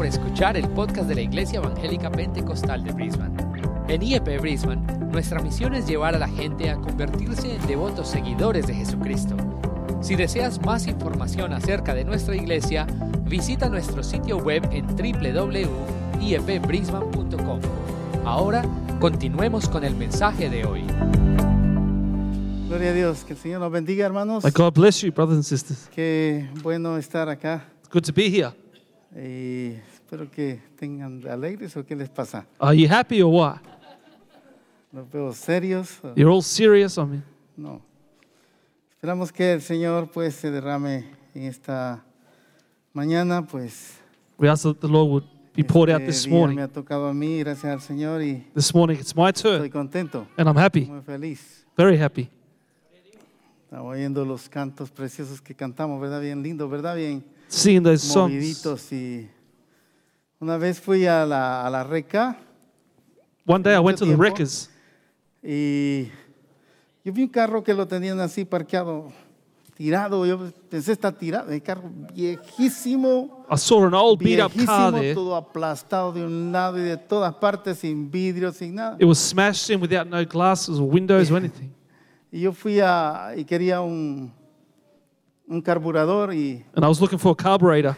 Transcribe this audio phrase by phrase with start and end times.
[0.00, 3.36] por escuchar el podcast de la Iglesia Evangélica Pentecostal de Brisbane.
[3.86, 4.80] En IEP Brisbane,
[5.12, 9.36] nuestra misión es llevar a la gente a convertirse en devotos seguidores de Jesucristo.
[10.00, 12.86] Si deseas más información acerca de nuestra iglesia,
[13.26, 17.60] visita nuestro sitio web en www.iepbrisbane.com.
[18.24, 18.64] Ahora,
[19.00, 20.84] continuemos con el mensaje de hoy.
[22.68, 24.44] Gloria a Dios, que el Señor nos bendiga, hermanos.
[24.44, 25.90] May God bless you, brothers and sisters.
[25.94, 28.54] Qué bueno estar acá It's good to be here.
[29.14, 29.74] y
[30.10, 32.44] espero que tengan alegres o qué les pasa.
[32.58, 33.58] Are you happy or what?
[34.92, 36.00] Los veo serios.
[36.02, 36.98] o- You're all serious?
[36.98, 37.24] I mean,
[37.56, 37.80] No.
[38.96, 42.04] Esperamos que el Señor pues se derrame en esta
[42.92, 43.98] mañana, pues.
[44.36, 46.58] we ask that the Lord would be poured out este this día me morning.
[46.58, 50.26] ha tocado a mí, gracias al Señor y This morning it's my estoy turn, contento,
[50.36, 51.64] and I'm happy, muy feliz.
[51.76, 52.28] very happy.
[53.64, 56.20] Estaba oyendo los cantos preciosos que cantamos, ¿verdad?
[56.20, 56.96] Bien lindo, ¿verdad?
[56.96, 58.32] Bien Singing those songs.
[58.32, 59.28] moviditos y
[60.40, 62.36] una vez fui a la, a la reca
[63.46, 64.22] One day I went to the tiempo.
[64.22, 64.70] Wreckers,
[65.42, 66.04] y
[67.04, 69.10] yo vi un carro que lo tenían así parqueado,
[69.74, 70.24] tirado.
[70.26, 75.14] Yo pensé está tirado, el carro viejísimo, I saw an old beat up car there.
[75.14, 78.96] todo aplastado de un lado y de todas partes, sin vidrio, sin nada.
[79.00, 81.72] It was smashed in without no glasses or windows or anything.
[82.30, 84.30] Y yo fui a y quería un
[85.48, 87.96] un carburador y And I was looking for a carburetor.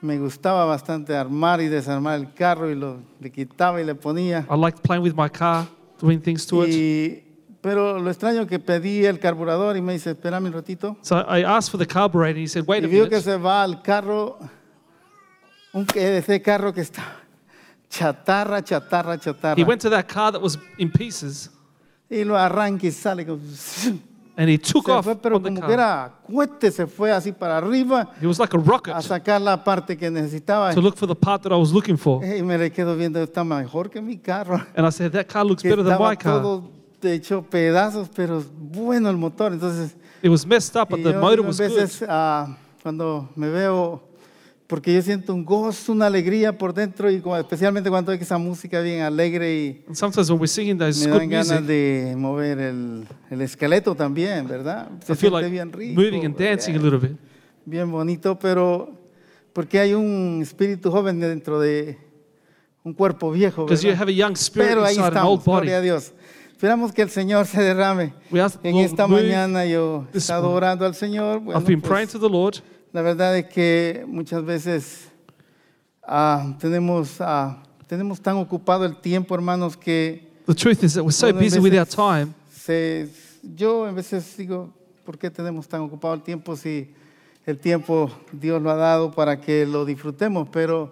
[0.00, 4.46] Me gustaba bastante armar y desarmar el carro y lo le quitaba y le ponía.
[4.50, 5.66] I liked playing with my car,
[6.00, 6.70] doing things to it.
[6.72, 7.24] Y,
[7.60, 10.96] pero lo extraño que pedí el carburador y me dice, espérame un ratito.
[11.02, 13.22] So I asked for the carburetor, and he said, Wait Y a vio que minute.
[13.24, 14.38] se va al carro,
[15.72, 17.02] un, ese carro que está
[17.90, 19.56] chatarra, chatarra, chatarra.
[19.58, 21.50] He went to that car that was in pieces,
[22.08, 23.26] y lo arranca y sale.
[23.26, 23.40] como-
[24.38, 25.70] and he took off fue, pero on the como que car.
[25.72, 29.62] era cohete, se fue así para arriba It was like a rocket a sacar la
[29.62, 30.72] parte que necesitaba.
[30.72, 32.24] to look for the part that I was looking for.
[32.24, 34.64] Y me le quedo viendo, está mejor que mi carro.
[34.76, 36.40] And I said, That car looks Que better than estaba my car.
[36.40, 36.70] todo
[37.02, 39.52] hecho pedazos, pero bueno el motor.
[39.52, 42.08] Entonces, It was messed up, but y the yo motor a was veces good.
[42.10, 44.00] ah, cuando me veo,
[44.68, 48.38] porque yo siento un gozo, una alegría por dentro, y como- especialmente cuando hay esa
[48.38, 51.66] música bien alegre y And sometimes when we're singing those me good dan ganas music,
[51.66, 54.88] de mover el, el esqueleto también, ¿verdad?
[55.04, 57.16] Se I feel siente like bien rico, moving and dancing a little bit.
[57.64, 58.92] bien bonito, pero
[59.54, 61.98] porque hay un espíritu joven dentro de
[62.84, 64.02] un cuerpo viejo, Because you ¿verdad?
[64.02, 65.56] have a young spirit Pero ahí inside an old estamos, body.
[65.56, 66.12] gloria a Dios.
[66.52, 68.12] Esperamos que el Señor se derrame.
[68.30, 71.40] We ask the En Lord esta move mañana yo he this estado orando al Señor.
[71.40, 72.56] Bueno, I've been pues, praying to the Lord.
[72.92, 75.08] La verdad es que muchas veces
[76.02, 81.12] ah, tenemos, ah, tenemos tan ocupado el tiempo, hermanos, que The truth is that we're
[81.12, 82.32] so busy with our time.
[82.50, 83.08] se-
[83.42, 84.72] yo a veces digo,
[85.04, 86.90] ¿por qué tenemos tan ocupado el tiempo si
[87.46, 90.48] el tiempo Dios lo ha dado para que lo disfrutemos?
[90.50, 90.90] Pero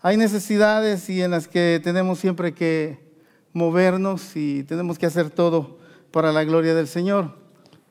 [0.00, 2.98] hay necesidades y en las que tenemos siempre que
[3.52, 5.78] movernos y tenemos que hacer todo
[6.10, 7.32] para la gloria del Señor.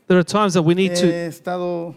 [0.08, 1.06] There are times that we need to.
[1.08, 1.96] He estado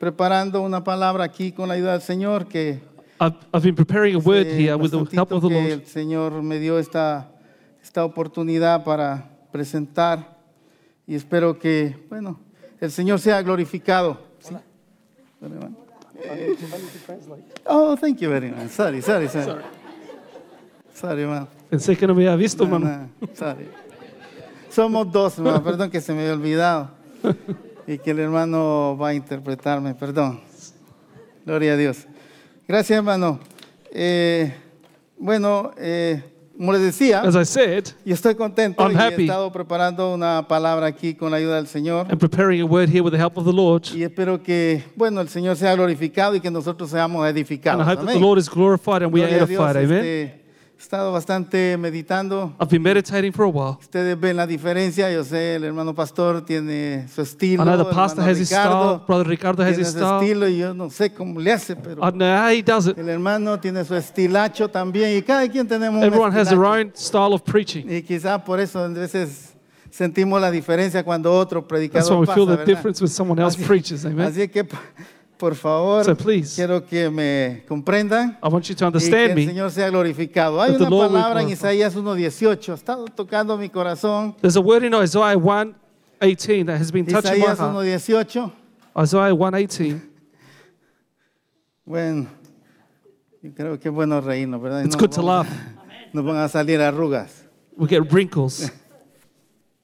[0.00, 2.80] preparando una palabra aquí con la ayuda del Señor que
[3.20, 5.66] I've, I've been preparing a word here with the help of the Lord.
[5.70, 7.30] el Señor me dio esta,
[7.82, 10.38] esta oportunidad para presentar
[11.06, 12.40] y espero que, bueno,
[12.80, 14.18] el Señor sea glorificado.
[17.66, 18.70] Oh, thank you very much.
[18.70, 19.62] Sorry, sorry, sorry.
[20.94, 21.46] Sorry, man.
[21.68, 23.10] Pensé que no me había visto, No, mano.
[23.20, 23.68] no, sorry.
[24.70, 25.62] Somos dos, hermano.
[25.62, 26.90] Perdón que se me había olvidado.
[27.90, 29.94] Y que el hermano va a interpretarme.
[29.96, 30.40] Perdón.
[31.44, 32.06] Gloria a Dios.
[32.68, 33.40] Gracias, hermano.
[33.92, 34.54] Eh,
[35.18, 36.22] bueno, eh,
[36.56, 39.22] como les decía, As I said, yo estoy contento I'm y he happy.
[39.24, 42.06] estado preparando una palabra aquí con la ayuda del Señor.
[42.08, 43.82] I'm preparing a word here with the help of the Lord.
[43.92, 47.84] Y espero que, bueno, el Señor sea glorificado y que nosotros seamos And edificados.
[47.84, 48.22] I hope that the Amén.
[48.22, 49.84] Lord is glorified and we are Gloria a Dios, edified.
[49.84, 49.98] Amen.
[50.04, 50.39] este, he
[50.82, 53.76] estado bastante meditando I've been meditating for a while.
[53.80, 57.94] Ustedes ven la diferencia, yo sé, el hermano pastor tiene su estilo, I know the
[57.94, 60.16] pastor has his Ricardo style, Brother Ricardo has tiene his su style.
[60.20, 62.98] estilo y yo no sé cómo le hace, pero I know how he does it.
[62.98, 66.88] el hermano tiene su estilacho también y cada quien tenemos un Everyone has their estilacho.
[66.88, 67.84] own style of preaching.
[67.88, 69.54] Y quizás por eso a veces
[69.90, 72.66] sentimos la diferencia cuando otro That's why predicador we pasa, feel the ¿verdad?
[72.66, 74.04] difference when someone else preaches.
[74.06, 74.20] Amen.
[74.26, 74.66] Así que,
[75.40, 76.54] por favor, So please.
[76.54, 78.38] quiero que me comprendan.
[78.42, 79.46] I want you to Y que understand el.
[79.46, 80.60] Señor sea glorificado.
[80.60, 81.48] Hay una palabra en.
[81.48, 82.68] Isaías 1.18.
[82.72, 84.36] Ha estado tocando mi corazón.
[84.42, 87.74] There's a word in Isaiah 1:18 that has been touching my Isaías heart.
[87.74, 88.52] 1.18.
[89.02, 90.00] Isaiah 1:18.
[91.86, 92.26] Bueno,
[93.42, 94.84] yo creo que es bueno reírnos, ¿verdad?
[94.84, 95.48] It's no good to laugh.
[96.12, 97.44] Nos van a salir arrugas.
[97.76, 98.70] We get wrinkles.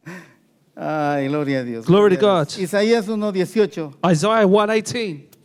[0.76, 1.86] Ay, gloria a Dios.
[1.86, 2.48] Glory to God.
[2.58, 3.96] Isaías 1.18.
[4.12, 5.35] Isaiah 1:18.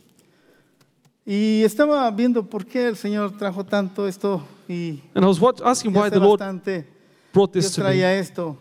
[1.24, 5.60] Y estaba viendo por qué el Señor trajo tanto esto y And I was watch,
[5.64, 6.84] asking why the Lord bastante
[7.32, 7.84] brought Dios this to me.
[7.86, 8.56] traía esto.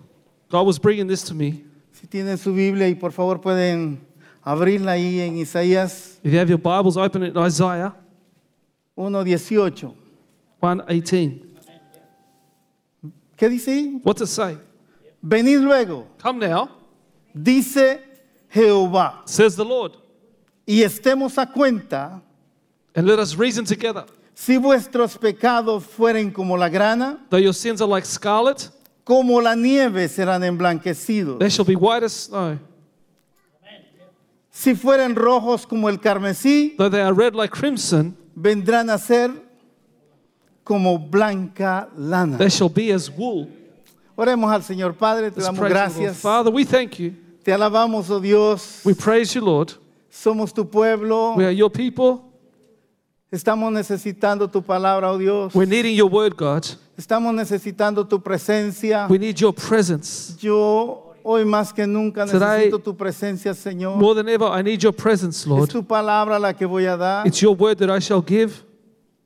[0.49, 1.63] God was bringing this to me.
[1.91, 3.99] Si tienen su Biblia y por favor pueden
[4.43, 7.95] abrirla ahí en Isaías If you have your Bibles, open it in Isaiah
[8.95, 9.93] 1.18.
[10.61, 11.41] 1:18.
[13.37, 13.99] ¿Qué dice ahí?
[14.03, 14.55] What's it say?
[15.23, 16.69] Venid luego, Come now,
[17.33, 18.01] dice
[18.49, 19.93] Jehová, says the Lord,
[20.67, 22.21] y estemos a cuenta
[22.95, 24.05] and let us reason together.
[24.33, 28.69] si vuestros pecados fueren como la grana, Though your sins are like scarlet,
[29.05, 31.39] como la nieve serán emblanquecidos.
[31.39, 32.57] they shall be white as snow.
[34.53, 39.31] Si fueren rojos como el carmesí, Though they are red like crimson, vendrán a ser
[40.63, 42.37] como blanca lana.
[42.37, 43.47] they shall be as wool.
[44.17, 45.93] Oremos al Señor Padre, te Let's damos praise the Lord.
[45.93, 46.21] gracias.
[46.21, 47.15] Father, we thank you.
[47.43, 48.81] Te alabamos, oh Dios.
[48.85, 49.73] We praise you, Lord.
[50.11, 51.35] Somos tu pueblo.
[51.37, 52.30] We are your people.
[53.31, 55.55] Estamos necesitando tu palabra, oh Dios.
[55.55, 56.65] We're needing your word, God.
[56.97, 59.07] Estamos necesitando tu presencia.
[59.09, 60.35] We need your presence.
[60.41, 63.95] Yo hoy más que nunca Today, necesito tu presencia, Señor.
[63.95, 65.69] More than ever, I need your presence, Es Lord.
[65.69, 67.25] tu palabra la que voy a dar.
[67.25, 68.51] It's your word that I shall give,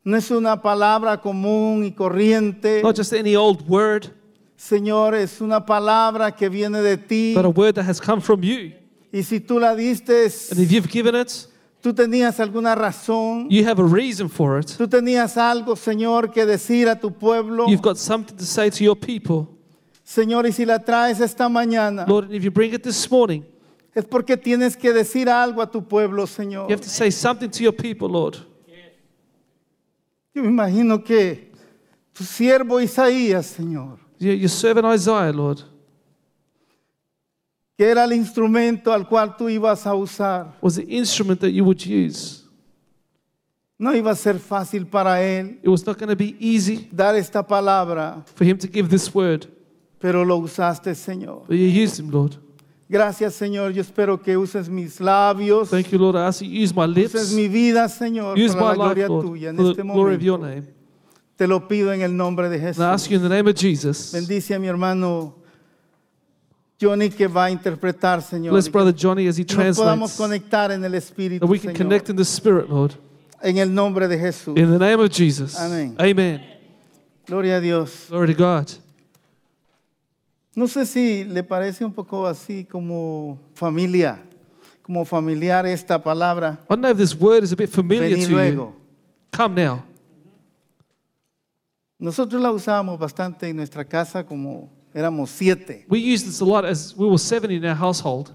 [0.03, 2.83] No es una palabra común y corriente.
[2.83, 4.13] not just any old word,
[4.55, 7.33] Señor, es una palabra que viene de ti.
[7.33, 8.71] but a word that has come from you.
[9.11, 11.47] Y si tú la diste, And if you've given it,
[11.85, 13.47] tú tenías alguna razón.
[13.47, 14.65] you have a reason for it.
[14.75, 17.67] Tú tenías algo, Señor, que decir a tu pueblo.
[17.67, 19.47] You've got something to say to your people.
[20.03, 23.43] Señor, y si la traes esta mañana, Lord, if you bring it this morning,
[23.93, 26.67] es porque tienes que decir algo a tu pueblo, Señor.
[26.69, 28.37] you have to say something to your people, Lord.
[30.33, 31.51] Yo me imagino que
[32.13, 35.61] tu siervo Isaías, Señor, Your, your servant Isaiah, Lord,
[37.77, 41.63] que era el instrumento al cual tú ibas a usar, was the instrument that you
[41.63, 42.43] would use.
[43.77, 47.15] no iba a ser fácil para él It was not going to be easy dar
[47.15, 49.47] esta palabra, for him to give this word,
[49.99, 51.45] pero lo usaste, Señor.
[51.47, 52.37] but you used him, Lord.
[52.87, 53.73] Gracias, Señor.
[53.73, 56.15] Yo espero que uses mis labios, Thank you, Lord.
[56.15, 58.93] I ask you use my uses lips, mi vida, Señor, use para my la life,
[58.95, 60.61] gloria Lord, tuya en for the este glory of your momento.
[60.61, 60.75] name.
[61.35, 62.79] Te lo pido en el nombre de And I Jesús.
[62.83, 64.11] ask you in the name of Jesus.
[64.13, 65.35] Bendice a mi hermano
[66.79, 68.51] Johnny que va a interpretar, Señor.
[68.51, 71.71] Bless Brother Johnny as he nos podamos translates, conectar en el Espíritu, that we can
[71.73, 71.77] Señor.
[71.77, 72.93] connect in the Spirit, Lord.
[73.41, 74.57] En el nombre de Jesús.
[74.57, 75.55] In the name of Jesus.
[75.57, 75.95] Amén.
[75.99, 76.41] Amen.
[77.27, 78.07] Gloria a Dios.
[78.09, 78.71] Glory to God.
[80.55, 84.21] No sé si le parece un poco así como familia,
[84.81, 86.59] como familiar esta palabra.
[86.63, 88.35] I don't know if this word is a bit familiar Vení to you.
[88.35, 88.73] luego.
[89.31, 89.83] Come now.
[91.99, 95.85] Nosotros la usábamos bastante en nuestra casa como éramos siete.
[95.89, 98.31] We used this a lot as we were seven in our household.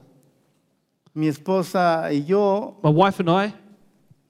[1.14, 3.52] Mi esposa y yo My wife and I,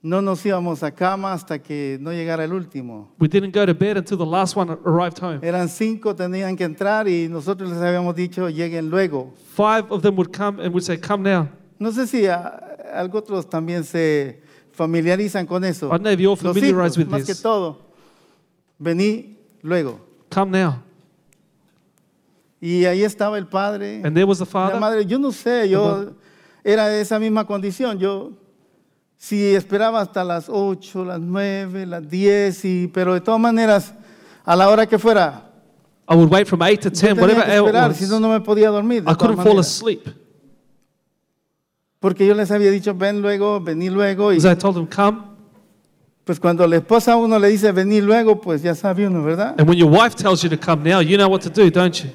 [0.01, 3.09] no nos íbamos a cama hasta que no llegara el último.
[3.19, 5.39] we didn't go to bed until the last one arrived home.
[5.43, 9.31] Eran cinco, tenían que entrar y nosotros les habíamos dicho lleguen luego.
[9.55, 11.47] Five of them would come and would say, Come now.
[11.77, 14.41] No sé si a- algo otros también se
[14.71, 15.87] familiarizan con eso.
[15.87, 17.41] I don't know if you're Los familiarized hijos, with más que this.
[17.43, 17.77] todo.
[18.79, 19.99] Vení luego.
[20.31, 20.81] Come now.
[22.61, 24.01] Y ahí estaba el padre.
[24.03, 24.79] And there was the La father.
[24.79, 26.11] madre, yo no sé, yo
[26.63, 27.97] era de esa misma condición.
[27.97, 28.33] Yo
[29.17, 33.93] si esperaba hasta las 8, las 9, las 10, y, pero de todas maneras,
[34.45, 35.47] a la hora que fuera,
[36.09, 38.29] I would wait from 8 to yo 10, tenía whatever hour esperar, si no, no
[38.29, 39.03] me podía dormir.
[39.03, 39.67] de I todas couldn't fall maneras.
[39.77, 40.01] asleep.
[41.99, 44.31] Porque yo les había dicho, ven luego, vení luego.
[44.33, 45.21] Y Because I told them, Come.
[46.23, 49.55] pues cuando la esposa a uno le dice, vení luego, pues ya sabe uno, ¿verdad?
[49.59, 51.93] And when your wife tells you to come now, you know what to do, don't
[52.03, 52.09] you?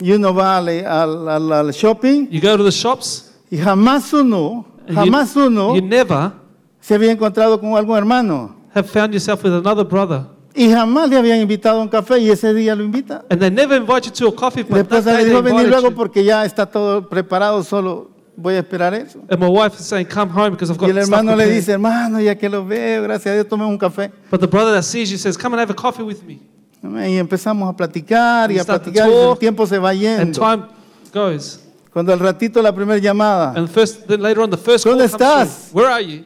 [0.00, 4.12] Y uno va al, al- al- al shopping You go to the shops, y jamás
[4.12, 6.32] uno, and jamás you, uno you never
[6.80, 8.56] se había encontrado con algún hermano.
[8.74, 10.24] have found yourself with another brother.
[10.54, 13.24] Y jamás le habían invitado a un café y ese día lo invita.
[13.30, 16.24] And they never invite you to a coffee, but day le dijo, invited luego porque
[16.24, 19.20] ya está todo preparado, solo voy a esperar eso.
[19.28, 21.72] And my wife is saying, Come home because I've got Y el hermano le dice,
[21.72, 24.10] hermano, ya que lo veo, gracias a Dios, tome un café.
[24.30, 26.40] But the brother that sees you says, Come and have a coffee with me.
[26.82, 30.40] Y empezamos a platicar y a platicar y el tiempo se va And yendo.
[30.40, 30.64] time
[31.12, 31.60] goes.
[31.92, 35.70] Cuando al ratito la primera llamada, And first, then later on, the first ¿Dónde estás?
[35.72, 36.24] Where are you?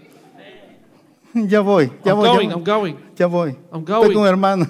[1.48, 2.96] ya voy, ya I'm voy, going, ya I'm going.
[3.16, 3.50] ya voy.
[3.72, 4.12] I'm Estoy going.
[4.12, 4.66] con un hermano.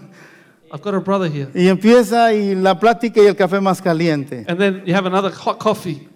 [0.73, 1.49] I've got a brother here.
[1.55, 4.45] Y empieza y la plática y el café más caliente.
[4.49, 6.09] And then you have another hot coffee.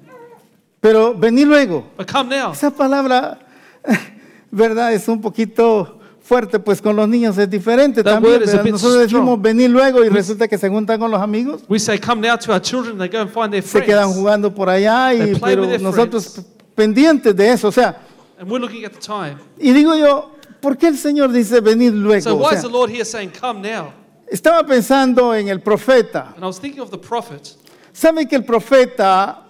[0.81, 1.85] Pero vení luego.
[1.97, 2.53] But come now.
[2.53, 3.39] Esa palabra,
[4.51, 5.98] verdad, es un poquito
[6.29, 8.35] fuerte, pues con los niños es diferente That también.
[8.35, 8.65] word is a ¿verdad?
[8.65, 9.43] bit Nosotros decimos strong.
[9.43, 12.53] venir luego y resulta que se juntan con los amigos, We say, Come now to
[12.53, 12.99] our children.
[12.99, 14.17] They go and find their se quedan friends.
[14.17, 16.49] jugando por allá, y, They play pero with their nosotros friends.
[16.75, 17.69] pendientes de eso.
[17.69, 17.97] O sea,
[18.39, 19.37] And we're looking at the time.
[19.59, 22.23] y digo yo, ¿por qué el Señor dice venir luego?
[22.23, 23.93] So O why sea, is the Lord here saying, Come now?
[24.31, 26.35] estaba pensando en el profeta.
[26.37, 27.57] And I was thinking of the prophet.
[27.93, 29.45] ¿Sabe que el profeta,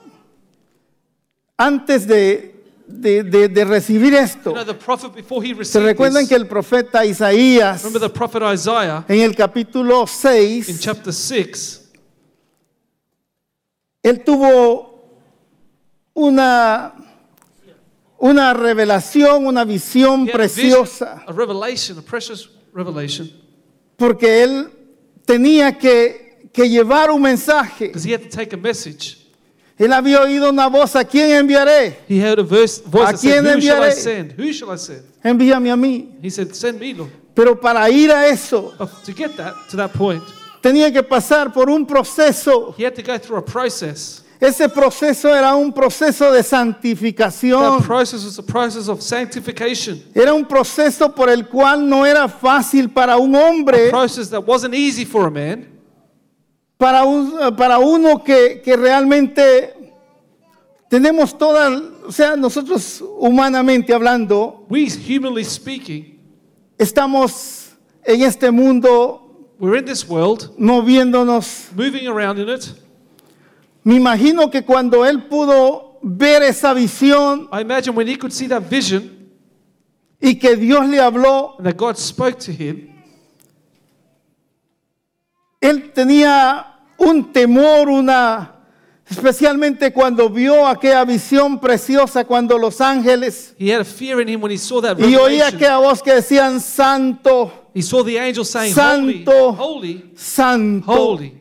[1.57, 2.58] antes de,
[2.91, 4.53] de- de- de recibir esto,
[5.65, 7.83] se recuerdan que el profeta Isaías,
[9.09, 11.91] en el capítulo in 6, chapter 6,
[14.03, 15.21] él tuvo
[16.15, 16.95] una,
[18.19, 23.31] una revelación, una visión preciosa, a revelation, a precious revelation,
[23.97, 24.71] porque él
[25.27, 27.93] tenía que, que llevar un mensaje.
[29.79, 31.99] Él había oído una voz, ¿a quién enviaré?
[32.09, 33.93] He heard a verse, voice ¿A that said, quién Who shall I enviaré?
[33.93, 34.33] send?
[34.39, 35.03] Who shall I send?
[35.23, 36.17] Envíame a mí.
[36.23, 37.11] He said, Send me, Lord.
[37.35, 40.23] Pero para ir a eso, But to get that, to that point,
[40.61, 42.75] tenía que pasar por un proceso.
[42.77, 44.23] he had to go through a process.
[44.41, 47.83] Ese proceso era un proceso de That santificación.
[47.85, 50.01] process was a process of sanctification.
[50.15, 54.41] Era un proceso por el cual no era fácil para un A hombre, process that
[54.47, 55.67] wasn't easy for a man,
[56.79, 59.75] para, un- para uno que, que realmente
[60.89, 61.69] tenemos toda,
[62.07, 66.19] o sea, nosotros humanamente hablando, we, humanly speaking,
[66.79, 67.73] estamos
[68.05, 69.25] en este mundo
[69.61, 71.71] we're in this world, moviéndonos.
[71.75, 72.73] moving around in it.
[73.85, 78.47] Me imagino que cuando él pudo ver esa visión I imagine when he could see
[78.47, 79.17] that vision
[80.21, 82.89] y que Dios le habló, and that God spoke to him,
[85.61, 86.68] él tenía
[86.99, 88.55] un temor, una,
[89.09, 94.43] especialmente cuando vio aquella visión preciosa, cuando los ángeles, he had a fear in him
[94.43, 98.45] when he saw that y oía aquella voz que decían, santo, He saw the angel
[98.45, 99.53] saying, Santo.
[99.53, 100.93] Holy, holy, santo.
[100.93, 101.33] holy.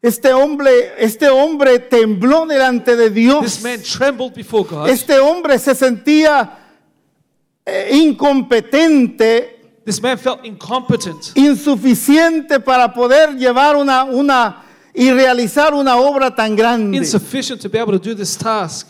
[0.00, 3.42] Este hombre, este hombre tembló delante de Dios.
[3.42, 4.88] This man trembled before God.
[4.88, 6.58] Este hombre se sentía
[7.64, 14.62] eh, incompetente, This man felt incompetent, insuficiente para poder llevar una, una
[14.94, 16.96] y realizar una obra tan grande.
[16.98, 18.88] insufficient to be able to do this task.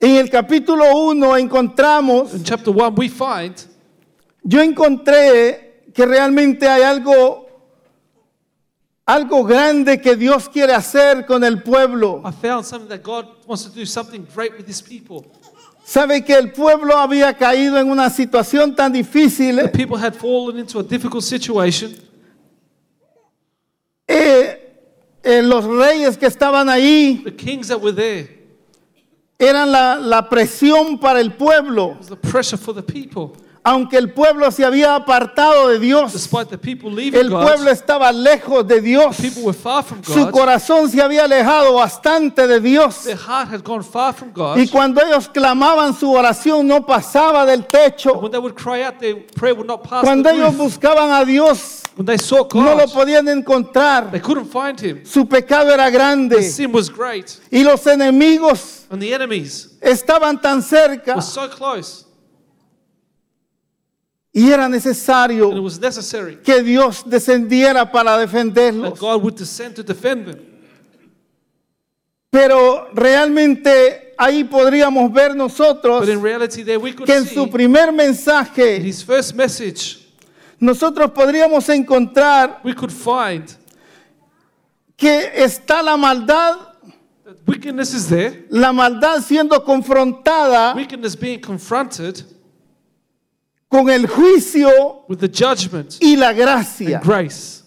[0.00, 3.54] En el capítulo 1 encontramos, In chapter 1, we find
[4.44, 7.48] yo encontré que realmente hay algo,
[9.04, 12.22] algo grande que Dios quiere hacer con el pueblo.
[12.24, 15.24] I found something that God wants to do something great with his people.
[15.88, 19.56] Sabe que el pueblo había caído en una situación tan difícil.
[19.56, 21.94] The people had fallen into a difficult situation.
[24.06, 24.84] Eh,
[25.22, 28.28] eh, los reyes que estaban ahí The kings that were there
[29.38, 33.34] eran la, la presión para el pueblo, was the pressure for the people.
[33.68, 36.14] Aunque el pueblo se había apartado de Dios.
[36.14, 39.16] El pueblo estaba lejos de Dios.
[40.02, 43.02] Su corazón se había alejado bastante de Dios.
[43.04, 44.56] Their heart had gone far from God.
[44.56, 48.14] Y cuando ellos clamaban su oración no pasaba del techo.
[50.00, 54.10] Cuando ellos buscaban a Dios no lo podían encontrar.
[54.10, 55.04] they couldn't find him.
[55.04, 56.38] Su pecado era grande.
[57.50, 61.16] Y los enemigos and the enemies estaban tan cerca.
[64.32, 68.98] Y era and it necesario was necessary que Dios descendiera para that defenderlos.
[68.98, 70.48] God would descend to defend them.
[72.30, 77.34] Pero realmente ahí podríamos ver nosotros But in reality, there we could que en see
[77.34, 80.06] su primer in mensaje his first message,
[80.60, 83.56] nosotros podríamos encontrar we could find
[84.94, 86.56] que está la maldad,
[87.24, 92.24] that wickedness is there, la maldad siendo confrontada wickedness being confronted
[93.68, 96.98] con el juicio with the judgment y la gracia.
[96.98, 97.62] and grace.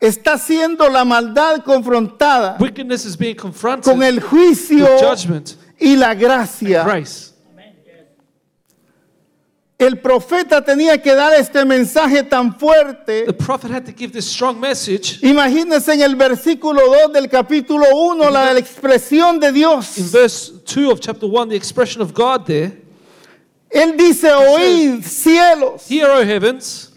[0.00, 5.96] Está siendo la maldad confrontada Wickedness is being confronted con el juicio with judgment y
[5.96, 6.84] la and gracia.
[6.84, 7.30] grace.
[9.78, 13.24] El profeta tenía que dar este mensaje tan fuerte.
[13.24, 15.18] The prophet had to give this strong message.
[15.22, 20.12] Imagínense en el versículo 2 del capítulo 1 la, expresión de In Dios.
[20.12, 22.72] verse 2 of chapter 1, the expression of God there,
[23.70, 26.92] Él dice, oíd cielos Hear, O heavens,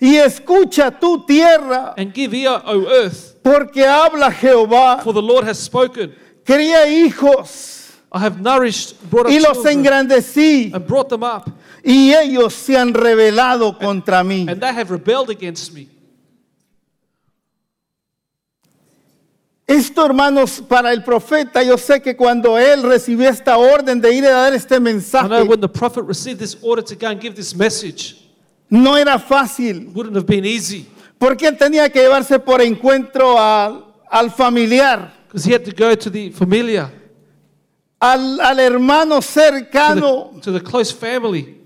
[0.00, 5.02] y escucha tu tierra, and give ear, O earth, porque habla Jehová.
[5.02, 6.14] for the Lord has spoken.
[6.44, 7.70] Cría hijos
[8.12, 11.50] I have nourished, brought up y los engrandecí and brought them up,
[11.82, 14.46] y ellos se han rebelado contra mí.
[14.48, 15.88] and they have rebelled against me.
[19.74, 24.24] Esto, hermanos, para el profeta, yo sé que cuando él recibió esta orden de ir
[24.24, 27.20] a dar este I know mensaje, when the prophet received this order to go and
[27.20, 28.16] give this message,
[28.70, 30.86] no era fácil, wouldn't have been easy.
[31.18, 35.96] Porque él tenía que llevarse por encuentro al- al familiar, because he had to go
[35.96, 36.88] to the familiar,
[38.00, 41.56] al, al hermano to cercano, the, to the close family,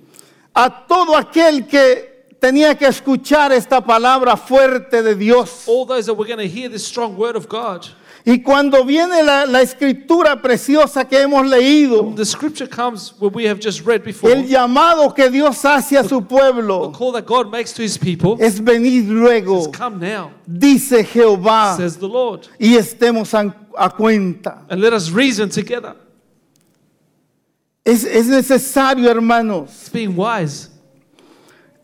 [0.55, 2.08] a todo aquel que
[2.41, 5.65] tenía que escuchar esta palabra fuerte de Dios.
[5.67, 7.87] all those that were going to hear this strong word of God.
[8.27, 13.45] Y cuando viene la, la escritura preciosa que hemos leído, The scripture comes where we
[13.49, 14.31] have just read before.
[14.33, 17.97] el llamado que Dios hace a su The pueblo call that God makes to his
[17.97, 23.55] people es venir is luego, come now, dice Jehová, says the Lord, y estemos a,
[23.79, 24.65] a cuenta.
[24.69, 25.95] and let us reason together.
[27.85, 29.71] Es, es necesario, hermanos.
[29.71, 30.69] It's being wise.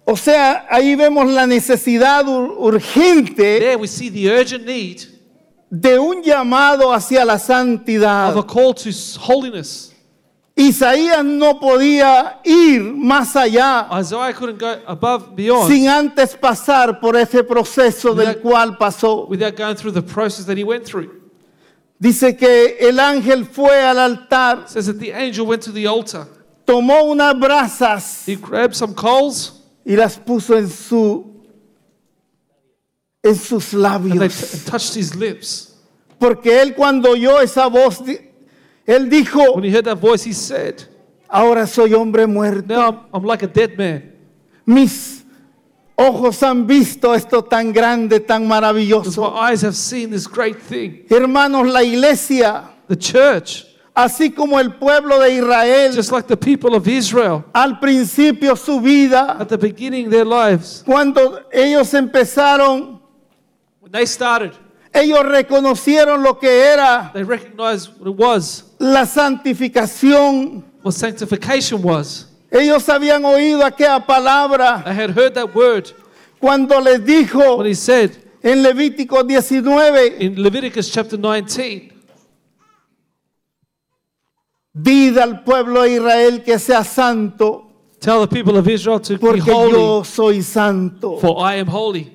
[0.07, 5.01] O sea, ahí vemos la necesidad ur- urgente There we see the urgent need
[5.71, 8.47] de un llamado hacia la of a santidad.
[8.47, 9.91] call to holiness.
[10.57, 17.17] Isaías no podía ir más allá Isaiah couldn't go above, beyond, sin antes pasar por
[17.17, 19.27] ese proceso del cual pasó.
[19.29, 21.11] without going through the process that he went through.
[21.99, 25.87] Dice que el ángel fue al altar, It says that the angel went to the
[25.89, 26.27] altar.
[26.65, 31.33] tomó unas brasas He grabbed some coals y las puso en su
[33.23, 33.89] en sus and they
[34.19, 34.55] labios.
[34.55, 35.75] and touched his lips.
[36.19, 38.01] Porque él cuando oyó esa voz,
[38.87, 40.83] él dijo, When he heard that voice, he said,
[41.29, 42.67] ahora soy hombre muerto.
[42.69, 44.13] Now I'm, I'm like a dead man.
[44.67, 45.25] Mis
[45.97, 49.33] ojos han visto esto tan grande, tan Because my maravilloso.
[49.37, 51.05] eyes have seen this great thing.
[51.09, 53.65] Hermanos, la iglesia, The church,
[53.95, 58.81] así como el pueblo de Israel, just like the people of Israel, al principio su
[58.81, 63.01] vida, at the beginning of their lives, cuando ellos empezaron,
[63.81, 64.53] when they started,
[64.93, 70.63] ellos reconocieron lo que era they recognized what it was, la santificación.
[70.83, 72.27] what sanctification was.
[72.51, 75.91] Ellos habían oído aquella palabra I had heard that word
[76.41, 81.94] cuando les dijo when he said en Levítico 19, in Leviticus chapter 19,
[84.77, 87.61] Did al pueblo de Israel que sea santo,
[88.01, 91.19] Tell the people of Israel to be porque holy, yo soy santo.
[91.21, 92.11] for I am holy.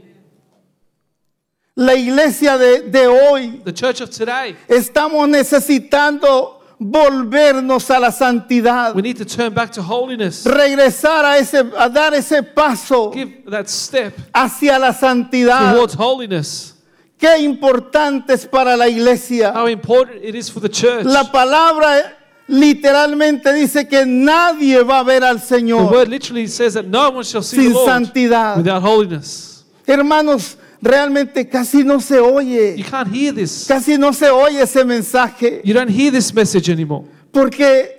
[1.76, 8.94] La iglesia de, de hoy The church of today, estamos necesitando volvernos a la santidad,
[8.94, 10.46] we need to turn back to holiness.
[10.46, 15.74] regresar a ese, a dar ese paso Give that step hacia la santidad.
[15.74, 16.76] towards holiness.
[17.18, 19.52] Qué importante es para la iglesia.
[19.54, 21.06] How important it is for the church.
[21.06, 22.18] La palabra
[22.50, 27.10] literalmente dice que nadie va a ver al The Señor word literally says that no
[27.12, 28.58] one shall see the sin Lord santidad.
[28.58, 29.64] without holiness.
[29.88, 33.66] Hermanos, realmente casi no se You oye, can't hear this.
[33.68, 37.06] casi no se oye ese mensaje, You don't hear this message anymore.
[37.32, 37.98] porque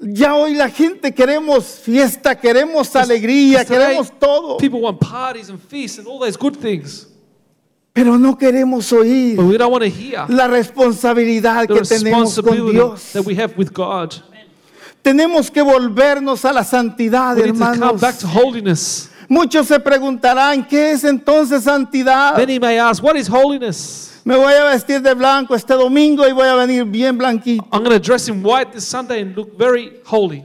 [0.00, 5.48] ya hoy la gente queremos fiesta, queremos alegría, Because today, queremos todo, People want parties
[5.48, 7.06] and feasts and all those good things,
[7.92, 12.34] pero no queremos oír but we don't want to hear la responsabilidad the que tenemos
[12.36, 13.12] con responsibility Dios.
[13.12, 14.14] that we have with God.
[15.02, 18.00] Tenemos que volvernos a la santidad, We need to come hermanos.
[18.00, 19.10] back to holiness.
[19.28, 22.38] Muchos se preguntarán, ¿qué es entonces santidad?
[22.48, 24.20] He may ask, What is holiness?
[24.24, 27.66] Me voy a vestir de blanco este domingo y voy a venir bien blanquito.
[27.72, 30.44] I'm going to dress in white this Sunday and look very holy.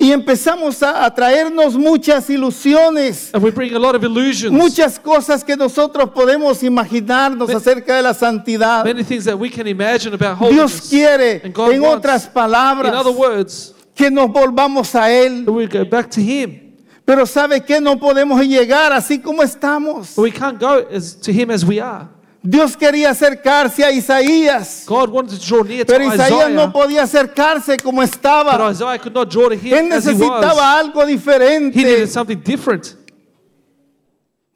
[0.00, 4.96] Y empezamos a, a traernos muchas ilusiones, And we bring a lot of illusions, muchas
[4.96, 8.84] cosas que nosotros podemos imaginarnos Ma- acerca de la santidad.
[8.84, 13.12] many things that we can imagine about Dios quiere, en wants, otras In palabras, other
[13.12, 15.44] words, que nos volvamos a Él.
[15.48, 16.76] we go back to Him.
[17.04, 17.80] Pero ¿sabe qué?
[17.80, 20.14] No podemos llegar así como estamos.
[20.14, 22.08] But we can't go as, to Him as we are.
[22.42, 26.72] Dios quería acercarse a Isaías, God wanted to draw near to pero Isaías no Isaiah,
[26.72, 28.70] podía acercarse como but estaba.
[28.70, 30.58] Isaiah could not draw to Él Him as he necesitaba was.
[30.58, 31.74] algo He diferente.
[31.74, 32.94] needed something different.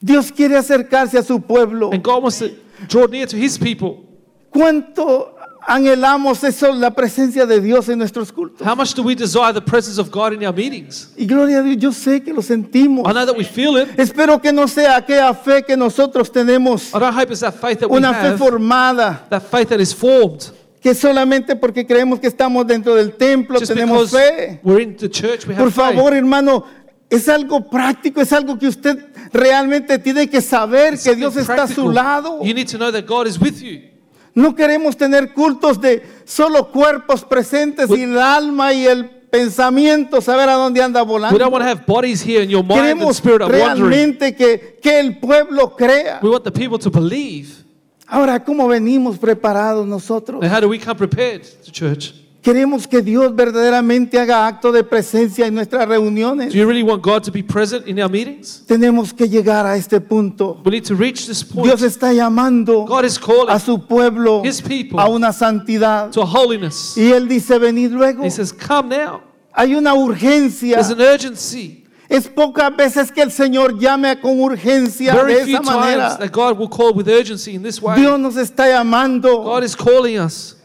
[0.01, 1.91] Dios quiere acercarse a su pueblo.
[1.91, 2.51] And God wants to
[2.87, 4.05] draw near to His people.
[4.49, 5.32] ¿Cuánto
[5.67, 8.65] anhelamos eso, la presencia de Dios en nuestros cultos?
[8.65, 11.09] How much do we desire the presence of God in our meetings?
[11.17, 13.07] Y gloria a Dios, yo sé que lo sentimos.
[13.07, 13.89] I know that we feel it.
[13.99, 17.79] Espero que no sea aquella fe que nosotros tenemos, I don't hope it's that faith
[17.79, 20.51] that we una fe have, formada, that faith that is formed.
[20.81, 24.59] que solamente porque creemos que estamos dentro del templo Just tenemos fe.
[24.63, 25.95] we're in the church, we have Por faith.
[25.95, 26.65] favor, hermano,
[27.09, 28.97] es algo práctico, es algo que usted
[29.31, 32.41] realmente tiene que saber It's que Dios está a su lado.
[32.43, 33.92] You need to know that God is with you.
[34.35, 40.49] No queremos tener cultos de solo cuerpos presentes y el alma y el pensamiento saber
[40.49, 41.37] a dónde anda We volando.
[41.37, 43.89] don't want to have bodies here and your mind and Queremos spirit wandering.
[43.89, 46.19] realmente que, que el pueblo crea.
[46.21, 47.63] We want the people to believe.
[48.07, 50.41] Ahora, ¿cómo venimos preparados nosotros?
[50.43, 52.13] And how do we come prepared to church?
[52.43, 56.51] Queremos que Dios verdaderamente haga acto de presencia en nuestras reuniones.
[56.51, 58.65] Do you really want God to be present in our meetings?
[58.67, 60.61] Tenemos que llegar a este punto.
[60.65, 61.67] We need to reach this point.
[61.67, 66.11] Dios está llamando God is calling a su pueblo His people a una santidad.
[66.11, 66.97] to holiness.
[66.97, 68.25] Y Él dice, venid luego.
[68.25, 69.21] He says, Come now.
[69.53, 70.75] Hay una urgencia.
[70.75, 71.85] There's an urgency.
[72.09, 76.17] Es pocas veces que el Señor llame con urgencia Very de esa manera.
[76.17, 77.95] that God will call with urgency in this way.
[78.01, 79.45] Dios nos está llamando.
[79.45, 80.57] God is calling us.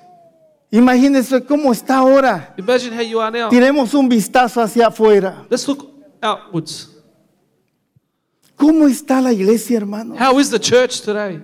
[0.70, 2.54] Imagínense cómo está ahora.
[2.58, 3.48] Imagine how you are now.
[3.50, 5.46] Tiremos un vistazo hacia afuera.
[5.50, 5.88] Let's look
[6.20, 6.94] outwards.
[8.56, 10.14] ¿Cómo está la iglesia, hermano?
[10.18, 11.40] How is the church today?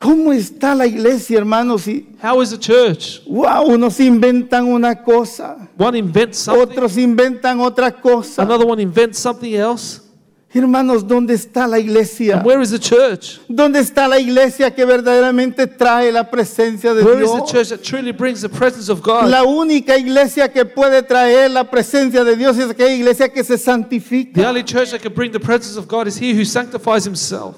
[0.00, 1.88] ¿Cómo está la iglesia, hermanos?
[1.88, 3.20] Y, How is the church?
[3.26, 8.42] wow, unos inventan una cosa, One invents something, otros inventan otra cosa.
[8.42, 10.00] another one invents something else.
[10.50, 12.42] Hermanos, ¿dónde está la iglesia?
[12.42, 13.38] Where is the church?
[13.48, 17.50] ¿Dónde está la iglesia que verdaderamente trae la presencia de Where is the Dios?
[17.52, 19.28] church that truly brings the presence of God?
[19.28, 23.58] La única iglesia que puede traer la presencia de Dios es aquella iglesia que se
[23.58, 24.48] The santifica.
[24.48, 27.54] only church that can bring the presence of God is he who sanctifies himself.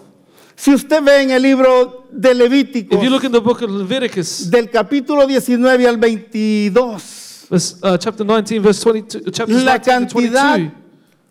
[0.56, 3.70] Si usted ve en el libro de Levítico, If you look in the book of
[3.70, 10.08] Leviticus, del capítulo 19 al 22, verse, uh, chapter 19, verse 22, chapters la 19
[10.08, 10.80] to cantidad, 22,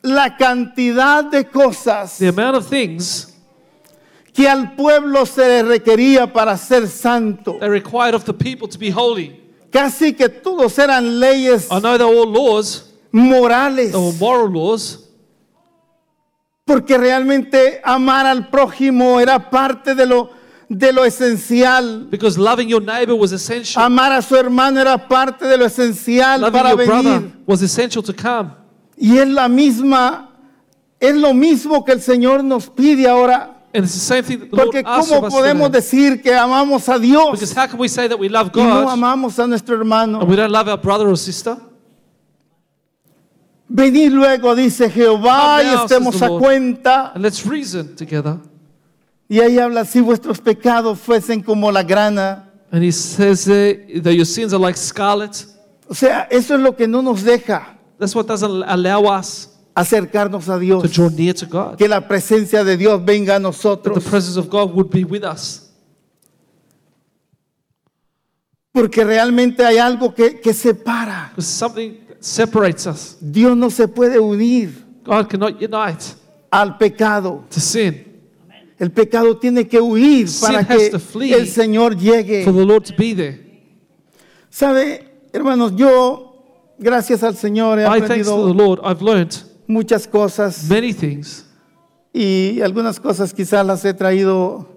[0.01, 3.27] la cantidad de cosas the amount of things
[4.33, 8.77] que al pueblo se le requería para ser santo, that required of the people to
[8.77, 9.35] be holy.
[9.71, 15.09] casi que todos eran leyes I know they're all laws, morales, they were moral laws,
[16.65, 20.29] porque realmente amar al prójimo era parte de lo,
[20.69, 22.07] de lo esencial.
[22.09, 23.83] because loving your neighbor was essential.
[23.83, 27.31] Amar a su hermano era parte de lo esencial Loving para your brother venir.
[27.47, 28.51] was essential to come.
[28.99, 30.29] Y es la misma,
[30.99, 33.55] es lo mismo que el Señor nos pide ahora.
[33.73, 36.97] And it's the same thing that the Lord Porque ¿cómo podemos decir que amamos a
[36.97, 39.75] Dios Because how can we say that we love y no God amamos a nuestro
[39.77, 40.19] hermano?
[40.19, 41.55] and we don't love our brother or sister?
[43.71, 47.12] Venid luego, dice Jehová, y estemos a cuenta.
[47.13, 48.39] And let's reason together.
[49.29, 52.49] Y ahí habla, si vuestros pecados fuesen como la grana.
[52.71, 55.45] And he says that your sins are like scarlet.
[55.88, 60.47] O sea, eso es lo que no nos deja That's what doesn't allow us acercarnos
[60.49, 60.91] a to Dios.
[60.91, 61.77] draw near to God.
[61.77, 64.03] Que la presencia de Dios venga a That the nosotros.
[64.05, 65.69] presence of God would be with us.
[68.71, 71.33] Porque realmente hay algo que, que separa.
[71.38, 73.17] Something that separates us.
[73.19, 74.71] Dios no se puede unir
[75.03, 76.15] God cannot unite
[76.51, 77.43] al pecado.
[77.49, 78.05] to sin.
[78.79, 82.45] El pecado tiene que huir Sin para has que to flee el Señor llegue.
[82.45, 83.39] For the Lord to be there.
[84.49, 86.29] Sabe, hermanos, yo,
[86.80, 89.36] gracias al Señor, he I thanks to the aprendido Lord, I've learned
[89.68, 91.46] muchas cosas many things.
[92.13, 94.68] y algunas cosas quizás las he traído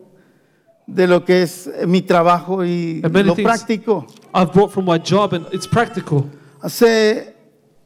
[0.86, 4.06] de lo que es mi trabajo y And many lo things- práctico.
[4.34, 6.24] I've brought from my job and it's practical.
[6.60, 7.34] Hace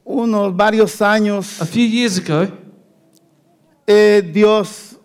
[0.04, 2.48] unos varios años, A few years ago,
[3.86, 4.96] eh, Dios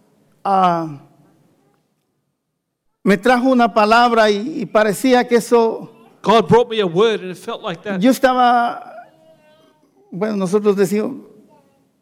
[0.44, 1.00] ah,
[3.04, 5.90] me trajo una palabra y, y parecía que eso,
[6.24, 8.00] God brought me a word and it felt like that.
[8.00, 8.91] yo estaba,
[10.12, 11.14] bueno, nosotros decimos,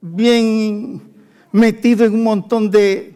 [0.02, 1.02] bien
[1.52, 3.14] metido en un montón de,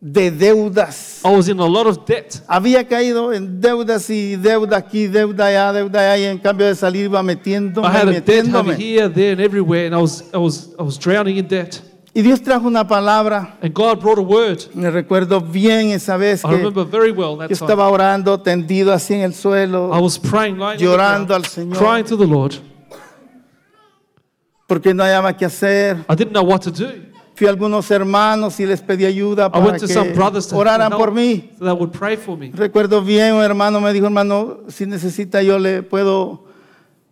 [0.00, 1.20] de deudas.
[1.24, 2.36] I was in a lot of debt.
[2.48, 6.74] Había caído en deudas y deuda aquí, deuda allá, deuda allá, y en cambio de
[6.74, 8.76] salir iba metiéndome, I had a debt metiéndome.
[8.76, 11.80] here, there, and everywhere, and I was, I was, I was drowning in debt.
[12.12, 14.58] Y Dios trajo una palabra, And God brought a word.
[14.74, 18.92] me recuerdo bien esa vez I que remember very well that yo estaba orando tendido
[18.92, 21.78] así en el suelo, I was praying, lying on the llorando ground, al Señor.
[21.78, 22.54] crying to the Lord.
[24.70, 25.96] Porque no hallaba qué hacer.
[26.08, 26.86] I didn't know what to do.
[27.34, 30.46] Fui a algunos hermanos y les pedí ayuda I para went to que some brothers
[30.46, 31.50] to oraran help, por mí.
[31.58, 32.52] so they would pray for me.
[32.54, 36.44] Recuerdo bien, un hermano me dijo, hermano, si necesita yo le puedo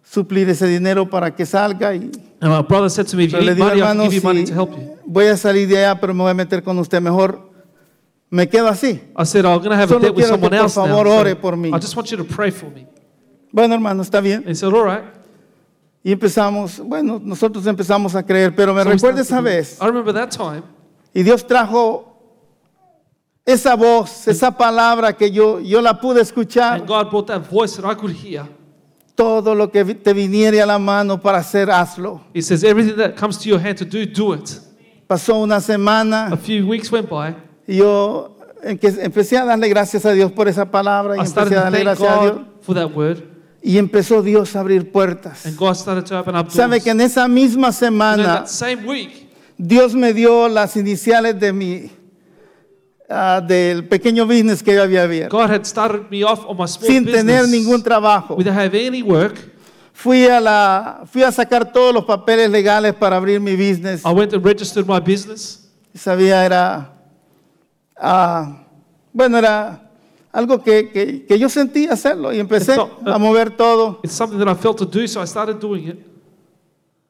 [0.05, 1.97] suplir ese dinero para que salga.
[1.97, 4.45] Y And my brother said to me, if you need money, hermano, give you money
[4.45, 4.97] to help you.
[5.05, 7.41] voy a salir de allá, pero me voy a meter con usted mejor.
[8.31, 9.01] Me quedo así.
[9.17, 10.77] I said, I'm going to have a Solo debt with quiero que someone por else
[10.77, 10.87] now.
[10.87, 11.71] favor so ore por mí.
[11.75, 12.87] I just want you to pray for me.
[13.51, 14.45] Bueno, hermano, está bien.
[14.47, 15.18] He said, all right.
[16.03, 19.79] Y empezamos, bueno, nosotros empezamos a creer, pero me So to esa vez.
[19.81, 20.63] I remember that time.
[21.13, 22.05] Y Dios trajo
[23.45, 26.81] esa voz, esa palabra que yo, yo la pude escuchar.
[26.81, 28.47] And God brought that voice that I could hear.
[29.15, 32.21] Todo lo que te viniere a la mano para hacer, hazlo.
[32.33, 34.61] He says, everything that comes to your hand to do, do it.
[35.09, 37.35] Pasó una A semana few weeks went by.
[37.67, 41.63] y yo empecé a darle gracias a Dios por esa palabra y I empecé a
[41.63, 42.33] darle gracias a Dios.
[42.37, 43.23] God for that word.
[43.69, 45.45] Y empezó Dios a abrir puertas.
[45.45, 46.83] And God started to open up doors.
[46.83, 49.29] Que en esa misma And then semana that same week,
[49.59, 51.91] Dios me dio las iniciales de mi
[53.11, 56.67] ah, del pequeño business que yo había abierto, God had started me off on my
[56.67, 58.37] small sin business tener ningún trabajo.
[58.37, 59.39] without having any work.
[59.93, 64.01] Fui a, la, fui a sacar todos los papeles legales para abrir mi business.
[64.03, 65.69] I went and registered my business.
[65.95, 66.91] Sabía, era,
[67.99, 68.65] ah,
[69.13, 69.88] bueno, era
[70.33, 74.01] algo que, que- que yo sentía hacerlo y empecé a mover todo.
[74.03, 75.97] It's something that I felt to do, so I started doing it.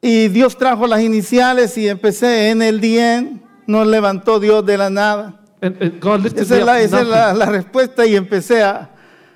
[0.00, 3.24] Y Dios trajo las iniciales y empecé en el día.
[3.66, 5.40] Nos levantó Dios de la nada.
[5.60, 8.62] And, and God lifted Esa me es la, esa es la- la respuesta y empecé
[8.62, 8.90] a,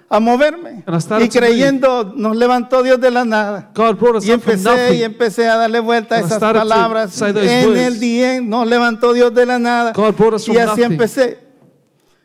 [0.09, 0.85] a moverme.
[1.21, 3.71] Y creyendo, nos levantó Dios de la nada.
[3.75, 7.21] God us Y empecé, y empecé a darle vuelta a esas palabras.
[7.21, 7.35] En
[7.69, 7.81] words.
[7.81, 9.93] el día nos levantó Dios de la nada.
[9.93, 10.85] God us Y así nothing.
[10.93, 11.52] empecé.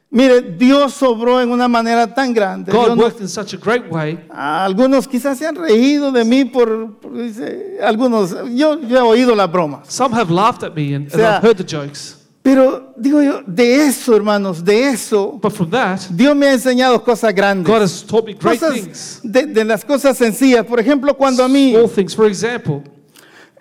[0.10, 2.72] Mire, Dios sobró en una manera tan grande.
[2.72, 4.18] Dios God nos- worked in such a great way.
[4.30, 9.36] algunos quizás se han reído de mí por, por- dice, algunos, yo, yo he oído
[9.36, 9.88] las bromas.
[9.92, 12.16] Some have laughed at me and, and sea- I've heard the jokes.
[12.42, 17.04] Pero digo yo, de eso, hermanos, de eso, But from that, Dios me ha enseñado
[17.04, 17.68] cosas grandes.
[17.68, 19.20] God has taught me great Cosas things.
[19.24, 20.66] de, de las cosas sencillas.
[20.66, 22.16] Por ejemplo, cuando a mí Small things.
[22.16, 22.82] For example,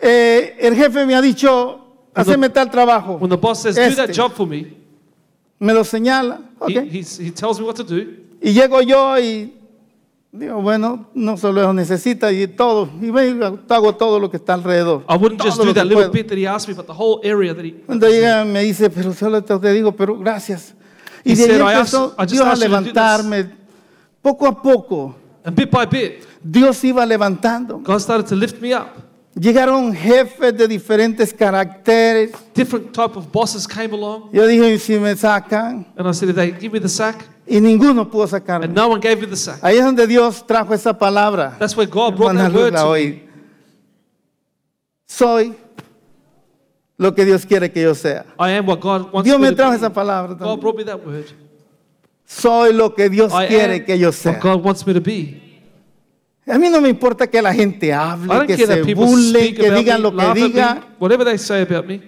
[0.01, 1.81] eh, el jefe me ha dicho,
[2.15, 3.97] haceme tal trabajo, when the boss says, do Este.
[4.07, 4.69] that job for me,
[5.59, 6.87] me lo señala, he, ok.
[6.90, 8.03] he's, he tells me what to do.
[8.42, 9.53] Y llego yo y
[10.33, 12.88] digo, bueno, no solo eso necesita y todo.
[13.01, 15.05] Y vengo, hago todo lo que está alrededor.
[15.09, 16.12] I wouldn't just Todo do lo que that little puedo.
[16.12, 17.73] bit that he asked me, but the whole area that he.
[17.87, 20.75] Cuando llega me dice, pero solo te digo, pero gracias.
[21.25, 23.51] Y He de ahí said, "I empezó asked- just Dios a do this." levantarme.
[24.23, 27.79] Poco a poco, And bit by bit, Dios iba levantando.
[27.79, 28.88] God started to lift me up.
[29.38, 32.33] Llegaron jefes de diferentes caracteres.
[32.55, 35.85] Different type of bosses came along, Yo dije, ¿y si me sacan?
[35.96, 38.64] and I said, if they give me the sack, Y ninguno pudo sacarme.
[38.64, 39.61] and no one gave me the sack.
[39.62, 41.55] Ahí es donde Dios trajo esa palabra.
[41.59, 42.88] That's where God brought that word to me.
[42.88, 43.22] oí.
[45.07, 45.55] Soy
[46.96, 48.25] lo que Dios quiere que yo sea.
[48.40, 49.77] I am what God wants Dios me me to trajo be.
[49.77, 51.27] esa palabra God brought me that word.
[52.25, 54.38] Soy lo que Dios I quiere que yo what sea.
[54.40, 55.42] God wants me to be.
[56.49, 60.15] A mí no me importa que la gente hable, que se speak que digan lo
[60.15, 62.01] que digan, me, whatever they say about me,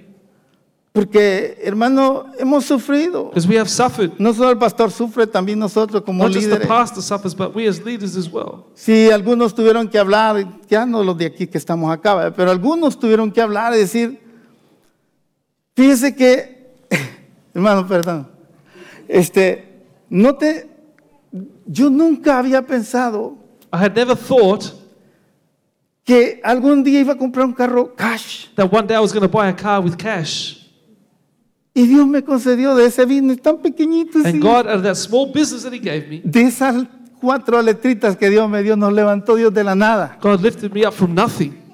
[0.92, 3.30] porque hermano, hemos sufrido.
[3.30, 4.12] because we have suffered.
[4.18, 6.68] No solo el pastor sufre, también nosotros como Not just the líderes.
[6.68, 8.64] pastor suffers, but we as leaders as well.
[8.74, 12.98] Si algunos tuvieron que hablar, ya no los de aquí que estamos acá, pero algunos
[12.98, 14.20] tuvieron que hablar y decir,
[15.74, 16.74] fíjese que,
[17.54, 18.28] hermano, perdón,
[19.08, 20.68] este, no te,
[21.66, 24.72] yo nunca había pensado I had never thought
[26.04, 28.48] que algún día iba a comprar un carro cash.
[28.56, 30.56] that one day I was going to buy a car with cash.
[31.74, 35.30] Y Dios me concedió de ese business tan pequeñito, And God, out of that small
[35.32, 36.86] business that He gave me, de esas
[37.20, 40.18] cuatro letritas que Dios me dio, nos levantó Dios de la nada.
[40.20, 41.67] God lifted me up from nothing.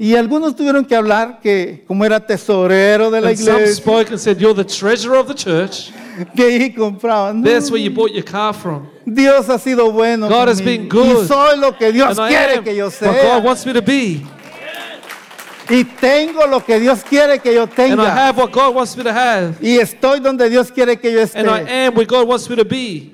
[0.00, 4.10] Y algunos tuvieron que hablar que como era tesorero de la And some iglesia, spoke
[4.10, 5.90] and said, You're the treasurer of the church.
[6.36, 7.40] que ahí compraban.
[7.42, 8.86] No, That's where you bought your car from.
[9.04, 10.28] Dios ha sido bueno.
[10.28, 10.64] God has conmigo.
[10.64, 11.24] been good.
[11.24, 13.12] Y soy lo que Dios And I quiere am que yo what sea.
[13.12, 14.22] God wants me to be.
[15.70, 18.14] Y tengo lo que Dios quiere que yo And I tenga.
[18.14, 19.56] have what God wants me to have.
[19.60, 21.40] Y estoy donde Dios quiere que yo esté.
[21.40, 23.12] And I am where God wants me to be.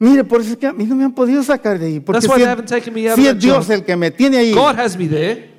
[0.00, 2.00] Mire, por eso es que a mí no me han podido sacar de ahí.
[2.00, 3.66] Porque That's why si, they es, haven't taken me out si of es that Dios
[3.66, 3.74] job.
[3.74, 5.57] el que me tiene ahí, God has me there.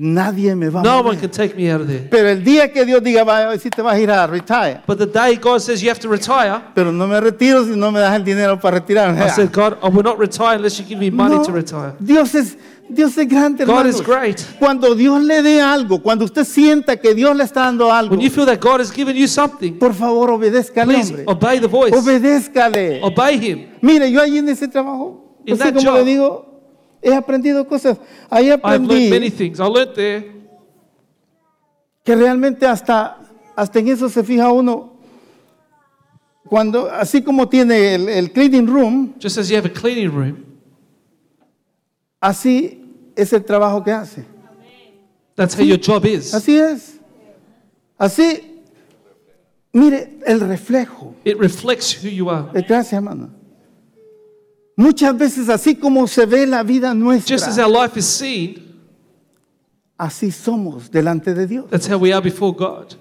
[0.00, 1.12] Nadie me va a No mover.
[1.12, 2.08] one can take me out of there.
[2.10, 4.80] Pero el día que Dios diga, hoy sí te vas a ir a retire.
[4.86, 7.90] But the day God says you have to retire, Pero no me retiro si no
[7.92, 9.22] me das el dinero para retirarme.
[9.22, 11.94] I said, God, I will not retire unless you give me money No, to retire.
[12.00, 12.56] Dios es,
[12.88, 14.00] Dios es grande, God hermanos.
[14.00, 14.40] is great.
[14.58, 18.20] Cuando Dios le dé algo, cuando usted sienta que Dios le está dando algo, When
[18.20, 21.24] you feel that God has given you something, por favor, obedézcale, please hombre.
[21.28, 21.94] obey the voice.
[21.96, 23.00] Obedézcale.
[23.02, 23.66] Obey Him.
[23.82, 26.49] Mire, yo ahí en ese trabajo, In así that como job, le digo,
[27.02, 27.98] he aprendido cosas.
[28.28, 29.60] Ahí learned many aprendí things.
[29.60, 30.40] I learned there
[32.04, 33.18] que realmente hasta,
[33.54, 34.98] hasta en eso se fija uno.
[36.44, 40.44] Cuando, así como tiene el, el cleaning room, just as you have a cleaning room,
[42.20, 42.82] así
[43.14, 44.24] es el trabajo que hace.
[45.36, 46.34] that's how your job is.
[46.34, 46.98] Así es.
[47.96, 48.62] Así,
[49.72, 51.14] mire, el reflejo.
[51.24, 52.48] It reflects who you are.
[52.54, 53.30] Eh, Gracias, hermano.
[54.80, 58.80] Muchas veces así como se ve la vida Just as nuestra, our life is seen,
[59.98, 61.66] así somos delante de Dios.
[61.68, 62.94] that's how we are before God.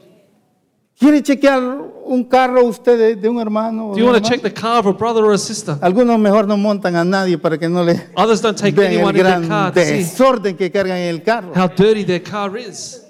[0.99, 1.61] ¿Quiere chequear
[2.05, 3.91] un carro usted de, de un hermano?
[3.91, 4.53] o Do you want to check hermana?
[4.53, 5.77] the car of a brother or a sister?
[5.81, 8.97] Algunos mejor no montan a nadie para que no le Others don't take vean el
[8.97, 11.53] anyone in their gran car to see desorden que cargan en el carro.
[11.55, 13.05] how dirty their car is.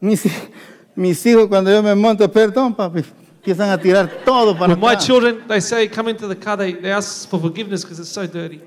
[0.00, 0.24] Mis,
[0.96, 3.04] mis hijos cuando yo me monto, perdón papi,
[3.44, 6.72] empiezan a tirar todo para When my children, they say, come into the car, they,
[6.72, 8.60] they ask for forgiveness because it's so dirty.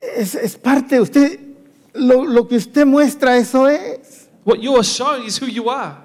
[0.00, 1.38] Es, es parte, usted,
[1.94, 4.28] lo, lo que usted muestra, eso es.
[4.44, 5.96] What you are showing is who you are.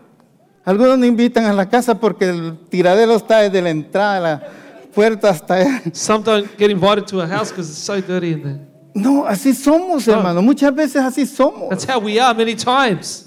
[0.65, 4.43] Algunos no invitan a la casa porque el tiradero está desde la entrada la
[4.93, 5.81] puerta hasta allá.
[5.93, 8.59] Some don't get invited to a house because it's so dirty in there.
[8.93, 10.13] No, así somos, No.
[10.13, 10.41] hermano.
[10.41, 11.69] Muchas veces así somos.
[11.69, 13.25] That's how we are many times.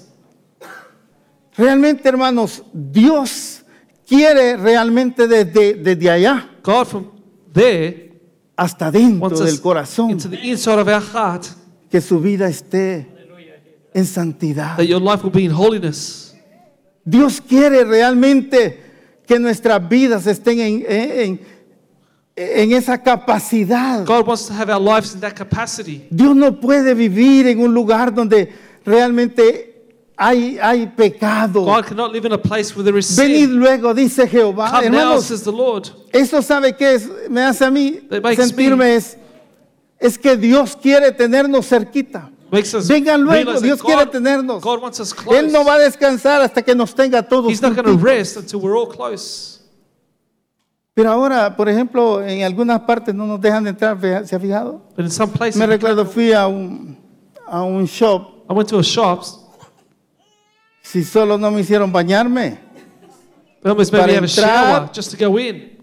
[1.57, 3.60] Realmente, hermanos, Dios
[4.11, 7.05] quiere realmente desde, desde allá God from
[7.53, 8.11] there
[8.57, 11.45] hasta dentro del corazón into the inside of our heart
[11.89, 13.07] que su vida esté
[13.93, 14.75] en santidad.
[14.77, 16.35] that your life will be in holiness.
[17.05, 18.79] Dios quiere realmente
[19.25, 21.41] que nuestras vidas estén en, en-
[22.35, 24.05] en esa capacidad.
[24.05, 26.05] God wants to have our lives in that capacity.
[26.09, 28.49] Dios no puede vivir en un lugar donde
[28.85, 29.70] realmente
[30.23, 31.65] hay, hay pecado.
[31.65, 33.55] God cannot live in a place where there is Venid sin.
[33.59, 34.69] luego, dice Jehová.
[34.69, 35.89] Come now, Hermanos, says the Lord.
[36.13, 39.17] eso sabe qué es, me hace a mí That makes sentirme me- es,
[39.99, 42.29] es que Dios quiere tenernos cerquita.
[42.51, 44.61] Makes us Vengan luego, realize that Dios quiere God, tenernos.
[44.61, 45.39] God wants us close.
[45.39, 47.49] Él no va a descansar hasta que nos tenga todos.
[47.51, 48.03] He's not going to juntitos.
[48.03, 49.59] rest until we're all close.
[50.93, 54.81] Pero ahora, por ejemplo, en algunas partes no nos dejan entrar, ¿ve- ¿se ha fijado?
[54.97, 56.97] But in some places, Me recuerdo, fui a un,
[57.47, 59.23] a un shop, I went to a shop.
[60.91, 62.57] Si solo no me hicieron bañarme,
[63.63, 65.77] They almost made Para me have a entrar- shower just to go in.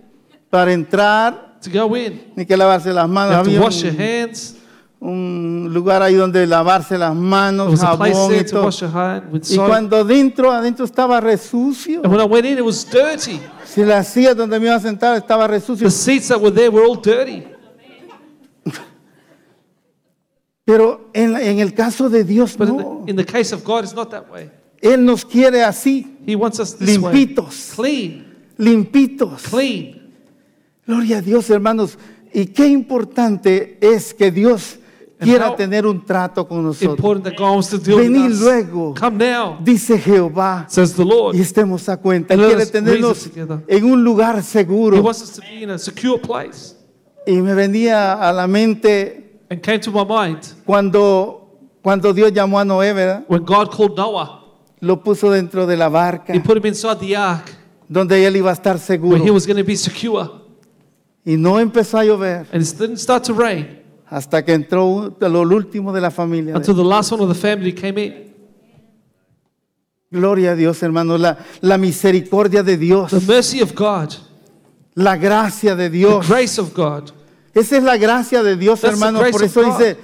[0.50, 3.34] para entrar, To go in, ni que lavarse las you manos.
[3.34, 4.54] have to Había wash your un, hands.
[5.00, 8.64] un lugar ahí donde lavarse las There manos, was a place jabón y to todo.
[8.64, 9.68] wash your hand with Y soap.
[9.68, 12.00] cuando adentro, adentro estaba resucio.
[12.02, 13.40] And when I went in, it was dirty.
[13.64, 15.86] Si la silla donde me iba a sentar estaba resucio.
[15.86, 17.44] The seats that were there were all dirty.
[20.64, 23.02] Pero en, en el caso de Dios, But in no.
[23.04, 24.50] the, in the case of God, it's not that way.
[24.80, 27.12] Él nos quiere así, He wants us this way.
[27.14, 28.24] limpitos, Clean,
[28.56, 29.42] limpitos.
[29.50, 30.12] clean.
[30.86, 31.98] Gloria a Dios, hermanos.
[32.32, 34.78] Y qué importante es que Dios
[35.18, 36.96] quiera tener un trato con nosotros.
[36.98, 38.94] Important that God wants to deal Venid luego.
[39.64, 40.66] Dice Jehová.
[40.68, 41.34] says the Lord.
[41.36, 42.36] Y estemos a cuenta.
[42.36, 43.28] Let Quiere tenernos
[43.66, 45.00] en un lugar He seguro.
[45.02, 46.74] wants us to be in a secure place.
[47.26, 52.58] Y me venía a la mente And came to my mind cuando, cuando Dios llamó
[52.60, 53.24] a Noé, ¿verdad?
[53.28, 54.44] when God called Noah.
[54.80, 57.50] Lo puso dentro de la barca, He put him inside the ark
[57.88, 59.32] donde él iba a estar where he seguro.
[59.34, 60.30] was going to be secure.
[61.24, 65.16] Y no empezó a llover And it didn't start to rain hasta que entró un-
[65.20, 66.52] lo último de la familia.
[66.52, 68.28] de until the last one of the family came in.
[70.10, 71.18] Gloria a Dios, hermano.
[71.18, 74.14] La, la misericordia de Dios, The mercy of God,
[74.94, 76.26] la gracia de the Dios.
[76.28, 77.10] grace of God.
[77.54, 79.18] Esa es la gracia de Dios, That's the hermano.
[79.20, 79.78] grace Por of eso God.
[79.78, 79.96] dice,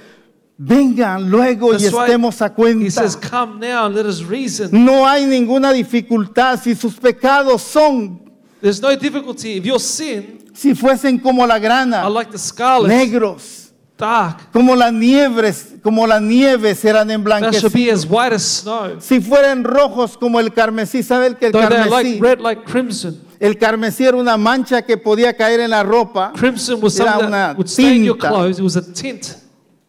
[0.57, 2.91] vengan luego y That's why estemos a cuenta.
[2.91, 4.69] says, Come now and let us reason.
[4.71, 8.21] No hay ninguna dificultad si sus pecados son,
[8.61, 9.57] There's no difficulty.
[9.57, 14.89] If your sin si fuesen como la grana, like the scarlet, negros, dark, como la
[14.89, 18.05] nieve, como la nieve serán emblanquecidos.
[18.05, 18.99] as white as snow.
[18.99, 21.89] Si fueran rojos como el carmesí, ¿sabe el que el Though carmesí?
[22.19, 23.19] like red, like crimson.
[23.37, 26.31] El carmesí era una mancha que podía caer en la ropa.
[26.33, 29.35] Crimson was Era una tinta.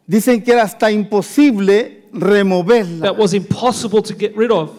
[0.06, 3.06] Dicen que era hasta imposible removerla.
[3.06, 4.70] that was impossible to get rid of.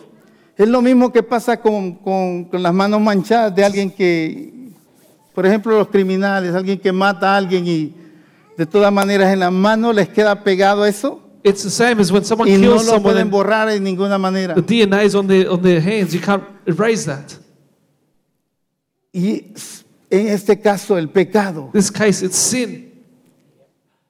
[0.57, 4.71] Es lo mismo que pasa con, con- con las manos manchadas de alguien que,
[5.35, 7.93] por ejemplo, los criminales, alguien que mata a alguien y
[8.57, 12.25] de todas maneras en las manos les queda pegado eso It's the same as when
[12.25, 14.55] someone y no kills lo someone pueden and borrar en ninguna manera.
[14.55, 16.13] the DNA is on their, on their hands.
[16.13, 17.33] You can't erase that.
[19.13, 19.53] Y
[20.09, 22.86] en este caso el pecado, this case, it's sin.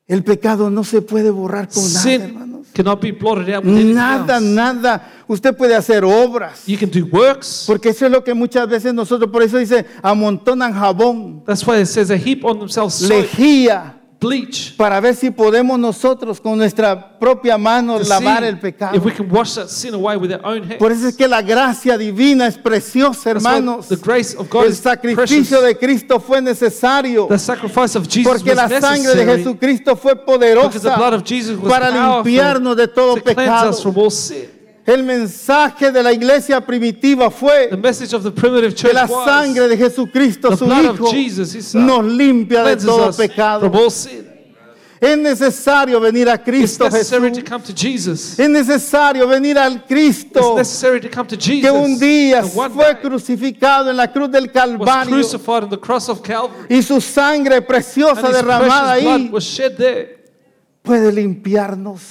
[0.08, 2.68] El pecado no se puede borrar con nada, Sin hermanos.
[2.74, 4.46] cannot be blotted out with anything Nada, else.
[4.46, 5.12] nada.
[5.28, 6.66] Usted puede hacer obras.
[6.66, 7.66] You can do works.
[7.68, 11.82] Porque eso es lo que muchas veces nosotros, por eso dice, amontonan jabón, That's why
[11.82, 14.76] it says they heap on themselves soap, lejía, bleach.
[14.78, 18.96] para ver si podemos nosotros con nuestra propia mano lavar el pecado.
[18.96, 20.78] If we can wash that sin away with our own hands.
[20.78, 23.88] Por eso es que la gracia divina es preciosa, hermanos.
[23.88, 27.28] the grace of God El sacrificio de Cristo fue necesario.
[27.28, 31.14] The sacrifice of Jesus Porque was la sangre de Jesucristo fue because the poderosa blood
[31.14, 33.70] of Jesus was para limpiarnos de todo to cleanse pecado.
[33.70, 34.57] us from all sin.
[34.88, 41.76] El mensaje de la iglesia primitiva fue que la sangre de Jesucristo, su Hijo, Jesus,
[41.76, 43.70] nos limpia de todo pecado.
[45.00, 48.40] Es necesario venir a Cristo Jesús.
[48.40, 50.56] Es necesario venir al Cristo
[51.62, 55.20] que un día fue crucificado en la cruz del Calvario
[56.70, 59.30] y su sangre preciosa derramada ahí
[60.82, 62.02] puede limpiarnos.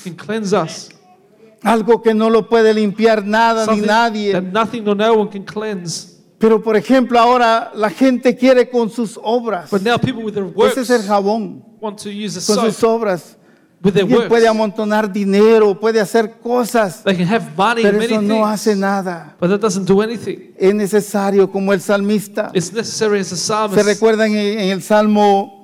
[1.66, 4.32] Algo que no lo puede limpiar nada ni Something nadie.
[4.32, 6.14] that nothing nor no one can cleanse.
[6.38, 9.70] Pero por ejemplo ahora la gente quiere con sus obras.
[9.70, 11.62] But now people with their Ese works es el jabón.
[11.80, 13.36] want to use the Con soap sus obras.
[13.82, 14.50] with their Alguien puede works.
[14.50, 18.74] amontonar dinero, puede hacer cosas, They can have money and pero many eso no hace
[18.76, 19.34] nada.
[19.40, 20.52] but that doesn't do anything.
[20.58, 22.50] Es necesario, como el salmista.
[22.54, 23.84] It's necessary as a Se psalmist.
[23.86, 25.55] recuerdan en, en el Salmo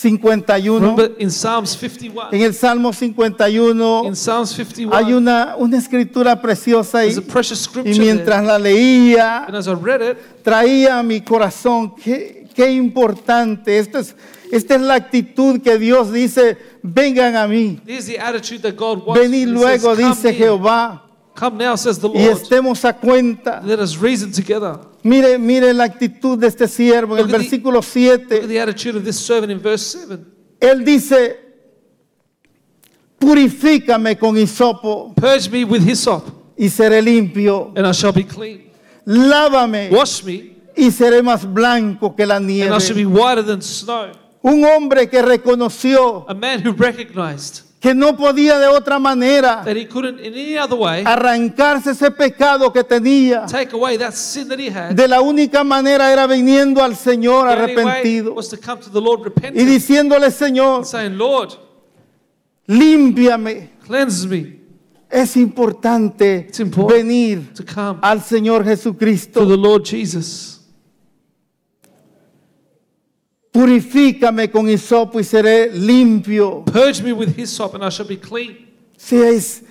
[0.00, 0.80] 51.
[0.80, 2.30] Remember in Psalms 51.
[2.32, 7.32] En el Salmo 51 In Psalms hay 51, una, una escritura preciosa y, there's a
[7.32, 11.94] precious y scripture mientras la leía, And as I read it, traía a mi corazón,
[11.96, 13.78] qué, qué importante.
[13.78, 14.16] Esta es,
[14.50, 17.80] esta es la actitud que Dios dice, vengan a mí.
[17.86, 19.20] here's the attitude that God wants.
[19.20, 20.32] Venid says, luego, "Come dice.
[20.32, 21.02] Jehová,
[21.52, 23.62] now, says the y estemos a cuenta.
[25.02, 28.46] Mire, mire la actitud de este siervo en el versículo Look at 7.
[28.48, 30.24] the attitude of this servant in verse 7.
[30.60, 31.38] Él dice,
[33.18, 36.24] purifícame con hisopo Purge me with hyssop,
[36.56, 37.72] y seré limpio.
[37.76, 38.70] and I shall be clean.
[39.06, 43.18] Lávame Wash me, y seré más blanco que la and I shall be nieve.
[43.18, 44.12] whiter than snow.
[44.42, 49.74] Un hombre que reconoció A man who recognized que no podía de otra manera that
[49.74, 53.46] he couldn't in any other way arrancarse ese pecado que tenía.
[53.46, 54.94] take away that sin that he had.
[54.94, 58.80] De la única manera era viniendo al Señor The only way arrepentido was to come
[58.82, 61.52] to the Lord y repentant, diciéndole, Señor, saying, Lord,
[62.66, 63.70] límpiame.
[63.86, 64.60] cleanse me.
[65.08, 67.02] Es importante It's important.
[67.02, 69.46] venir To come al Señor to Jesucristo.
[69.46, 70.59] the Lord Jesus.
[73.52, 76.62] Purifícame con hisopo y seré limpio.
[76.64, 78.56] Purge me with hyssop, and I shall be clean.
[78.96, 79.62] Si es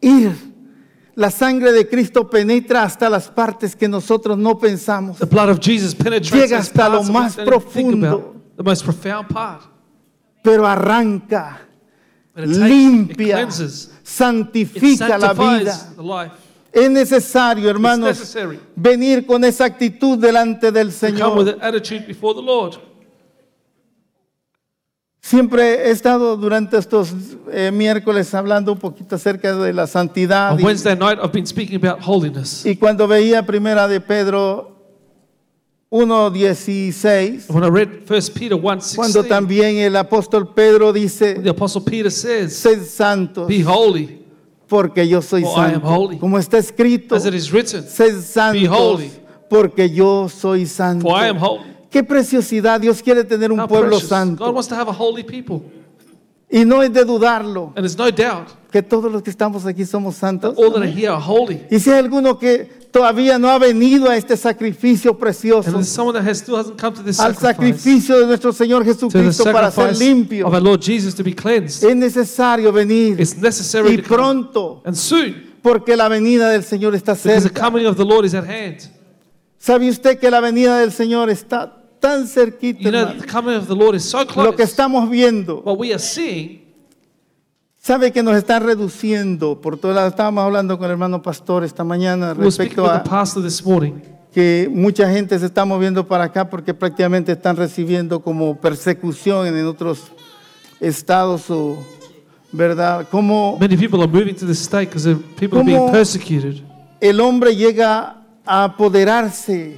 [0.00, 0.32] ir,
[1.14, 5.18] la sangre de Cristo penetra hasta las partes que nosotros no pensamos.
[5.18, 8.34] The blood of Jesus penetrates Llega hasta lo más profundo.
[8.56, 9.62] the most profound part.
[10.42, 11.58] pero arranca,
[12.34, 15.92] it, takes, limpia, cleanses, it santifica la vida.
[15.96, 16.32] the life.
[16.72, 18.34] Es necesario, hermanos,
[18.76, 21.58] venir con esa actitud delante del To come with Señor.
[21.60, 22.78] an attitude before the Lord.
[25.28, 27.12] Siempre he estado durante estos
[27.52, 30.54] eh, miércoles hablando un poquito acerca de la santidad.
[30.54, 32.64] On Y, Wednesday night, I've been speaking about holiness.
[32.64, 34.74] y cuando veía primera de Pedro
[35.90, 38.60] 1.16, When I read 1 Peter 1
[38.96, 44.22] cuando 16, también el apóstol Pedro dice, the Apostle Peter says, sed santos, Be holy,
[44.66, 45.88] porque yo soy For I am santo.
[45.88, 46.16] holy.
[46.18, 49.10] Como está escrito, as it is written, sed santos, holy.
[49.50, 51.06] porque yo soy santo.
[51.06, 51.76] For I am holy.
[51.90, 54.08] Qué preciosidad, Dios quiere tener un How pueblo precious.
[54.10, 54.50] God santo.
[54.52, 55.62] wants to have a holy people.
[56.50, 60.16] Y no es de dudarlo And no doubt que todos los que estamos aquí somos
[60.16, 60.56] santos.
[60.56, 61.60] all that are here are holy.
[61.70, 66.18] Y si hay alguno que todavía no ha venido a este sacrificio And precioso, someone
[66.18, 69.94] that has, still hasn't come to this al sacrificio de nuestro Señor Jesucristo para ser
[69.98, 74.02] limpio, of our Lord Jesus to be cleansed, es necesario venir it's necessary y to
[74.08, 74.16] come.
[74.16, 77.60] pronto, And soon, porque la venida del Señor está because the cerca.
[77.60, 78.90] coming of the Lord is at hand.
[79.58, 82.80] ¿Sabe usted que la venida del Señor está tan cerquita?
[82.80, 84.62] You know, the coming of the Lord is so Lo que close.
[84.64, 86.60] estamos viendo, What we are seeing,
[87.80, 90.08] sabe que nos está reduciendo por todo lado.
[90.08, 93.94] Estábamos hablando con el hermano pastor esta mañana respecto a the pastor this morning.
[94.32, 99.66] que mucha gente se está moviendo para acá porque prácticamente están recibiendo como persecución en
[99.66, 100.02] otros
[100.80, 101.78] estados o
[102.52, 105.06] verdad como Many people are moving to this state because
[105.38, 105.92] people are being ¿Cómo?
[105.92, 106.62] persecuted.
[107.00, 109.76] el hombre llega a apoderarse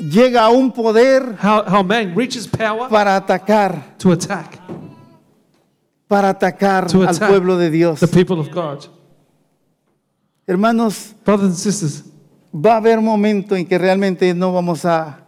[0.00, 4.58] llega a un poder How, how man reaches power para atacar to attack
[6.08, 8.86] para atacar To al attack pueblo de Dios the people of God.
[10.46, 12.04] hermanos Brothers and sisters,
[12.52, 15.18] va a haber momento en que realmente no vamos a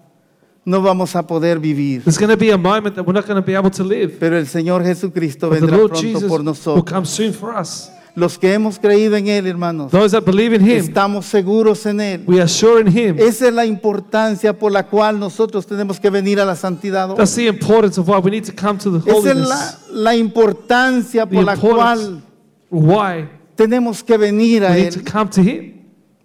[0.65, 3.41] no vamos a poder vivir there's going to be a moment that we're not going
[3.41, 4.17] to be able to live.
[4.19, 7.55] pero el Señor Jesucristo But the vendrá pronto Jesus por will nosotros come soon for
[7.57, 7.91] us.
[8.15, 11.99] Los que hemos creído en Él, hermanos, Those that believe in Him, estamos seguros en
[12.01, 12.23] Él.
[12.27, 13.17] we are sure in Him.
[13.19, 17.09] Esa es la importancia por la cual nosotros tenemos que venir a la santidad.
[17.11, 17.17] hoy.
[17.17, 19.49] That's the importance of why we need to come to the Esa es holiness.
[19.49, 22.23] la, la importancia por la cual
[22.71, 25.05] why tenemos que venir a we need to Él.
[25.11, 25.73] come to Him.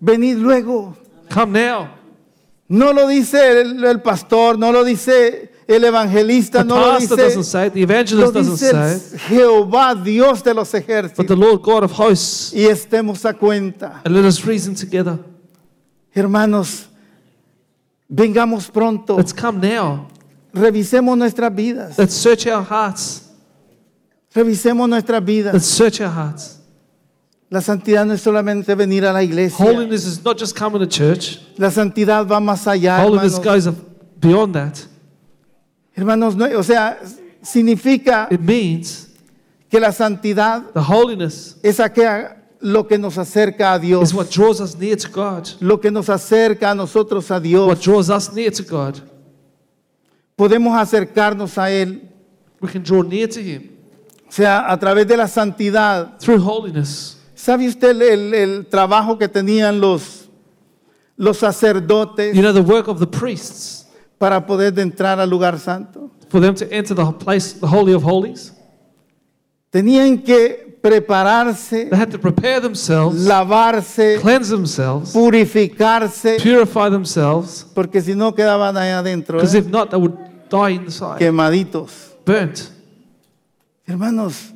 [0.01, 0.93] Venir luego.
[1.33, 1.87] Come now.
[2.67, 7.17] No lo dice el, el pastor, no lo dice el evangelista, The no lo pastor
[7.17, 10.71] doesn't dice, say it, the lo evangelist doesn't dice say it, Jehová, Dios de los
[10.71, 11.37] but the ejércitos.
[11.37, 12.53] Lord God of hosts.
[12.53, 14.01] Y estemos a cuenta.
[14.05, 15.19] And let us reason together.
[16.15, 16.87] Hermanos,
[18.09, 19.17] vengamos pronto.
[19.17, 20.07] Let's come now.
[20.53, 21.97] Revisemos nuestras vidas.
[21.97, 23.23] Let's search our hearts.
[24.33, 25.53] Revisemos nuestras vidas.
[25.53, 26.55] Let's search our hearts.
[27.49, 29.57] La santidad no es solamente venir a la iglesia.
[29.65, 31.39] Holiness is not just coming to church.
[31.57, 33.65] La santidad va más allá, Holiness hermanos.
[33.65, 33.75] goes
[34.19, 34.85] beyond that.
[35.97, 36.99] Hermanos, no- o sea,
[37.41, 39.07] significa It means
[39.69, 44.27] que la santidad the holiness es aquella lo que nos acerca a Dios, is what
[44.29, 45.47] draws us near to God.
[45.59, 47.81] lo que nos acerca a nosotros a What Dios.
[47.81, 48.99] draws us near to God.
[50.35, 52.01] Podemos acercarnos a Él
[52.61, 53.69] We can draw near to Him
[54.27, 56.17] O sea, a través de la santidad.
[56.19, 57.17] through holiness.
[57.35, 60.27] ¿Sabe usted el, el- el trabajo que tenían los,
[61.15, 63.86] los sacerdotes You know, the work of the priests
[64.17, 66.11] para poder de entrar al lugar santo?
[66.29, 68.53] for them to enter the place, the Holy of Holies,
[69.71, 78.01] Tenían que prepararse, they had to prepare themselves, lavarse, cleanse themselves, purificarse, purify themselves, porque
[78.01, 79.59] si no quedaban ahí adentro, because ¿eh?
[79.59, 80.15] if not, they would
[80.49, 82.15] die inside, quemaditos.
[82.25, 82.71] burnt.
[83.85, 84.53] Hermanos,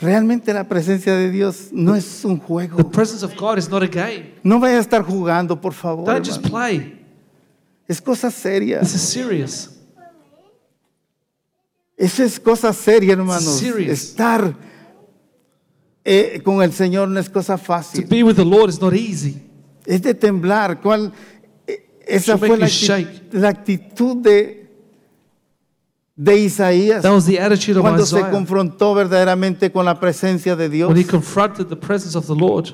[0.00, 2.76] realmente la presencia de Dios no es un juego.
[2.76, 4.34] The presence of God is not a game.
[4.42, 6.04] No vaya a estar jugando, por favor.
[6.04, 6.50] Don't just hermano.
[6.50, 7.03] play.
[7.86, 8.80] Es cosa seria.
[8.80, 9.70] This is serious.
[11.96, 13.58] Eso es cosa seria, hermanos.
[13.58, 13.90] Serious.
[14.10, 14.54] Estar
[16.04, 18.06] eh, con el Señor no es cosa To fácil.
[18.06, 19.36] be with the Lord is not easy.
[19.86, 20.80] Es de temblar.
[20.80, 21.12] ¿Cuál?
[21.66, 24.66] eh, Esa fue la, acti- la actitud de,
[26.16, 30.56] de Isaías That was the attitude of cuando se Isaiah confrontó verdaderamente con la presencia
[30.56, 30.88] de Dios.
[30.88, 32.68] when he confronted the presence of the Lord.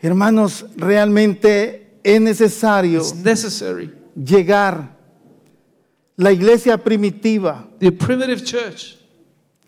[0.00, 3.92] Hermanos, realmente es necesario It's necessary.
[4.24, 4.96] Llegar.
[6.16, 8.96] La iglesia primitiva, The primitive church,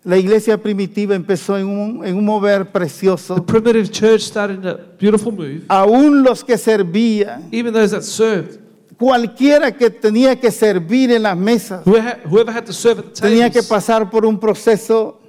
[0.03, 3.45] la iglesia primitiva empezó en un, en un mover the precioso.
[3.45, 5.63] primitive church started a beautiful move.
[5.69, 8.59] Aún los que servían, Even those that served,
[8.99, 13.49] cualquiera que tenía que servir en las mesas, whoever had to serve at the tenía
[13.49, 15.19] que tables, pasar por un proceso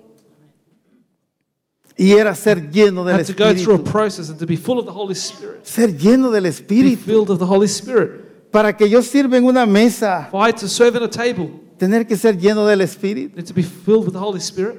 [1.97, 3.85] y era ser lleno del had to go through a Espíritu.
[3.93, 5.65] process and to be full of the Holy Spirit.
[5.65, 6.99] Ser lleno del Espíritu.
[8.53, 8.59] The.
[8.59, 12.17] Para que yo sirva en una mesa, For I to serve a table, tener que
[12.17, 13.43] ser lleno del Espíritu.
[13.43, 14.77] to be filled with the Holy Spirit.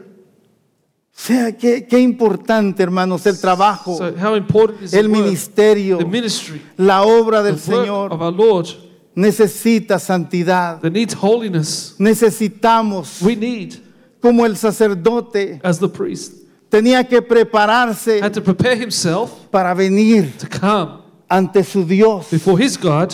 [1.15, 5.97] O sea, qué, qué importante, hermanos, el trabajo, So how important is el the ministerio,
[5.99, 8.11] the ministry, la obra the del work Señor.
[8.11, 8.67] of our Lord
[9.15, 10.81] Necesita santidad.
[10.81, 11.93] that needs holiness.
[11.99, 13.75] Necesitamos, We need,
[14.19, 16.33] como el sacerdote, as the priest,
[16.69, 20.99] tenía que prepararse had to prepare himself para venir to come
[21.29, 22.31] ante su Dios.
[22.31, 23.13] before his God.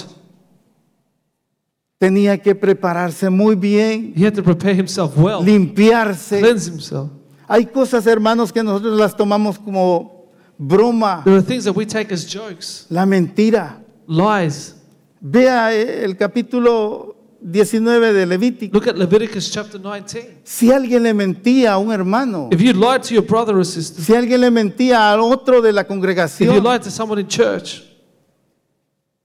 [2.00, 6.39] Tenía que prepararse muy bien, He had to prepare himself well, limpiarse.
[6.39, 7.10] cleanse himself.
[7.45, 12.14] Hay cosas, hermanos, que nosotros las tomamos como broma, There are things that we take
[12.14, 13.84] as jokes, la mentira.
[14.08, 14.76] lies.
[15.20, 18.74] Vea eh, el capítulo 19 de Levítico.
[18.78, 20.39] Look at Leviticus chapter 19.
[20.45, 24.02] Si alguien le mentía a un hermano, If you lied to your brother or sister,
[24.02, 27.28] si alguien le mentía al otro de la if you congregación, lied to someone in
[27.28, 27.84] church,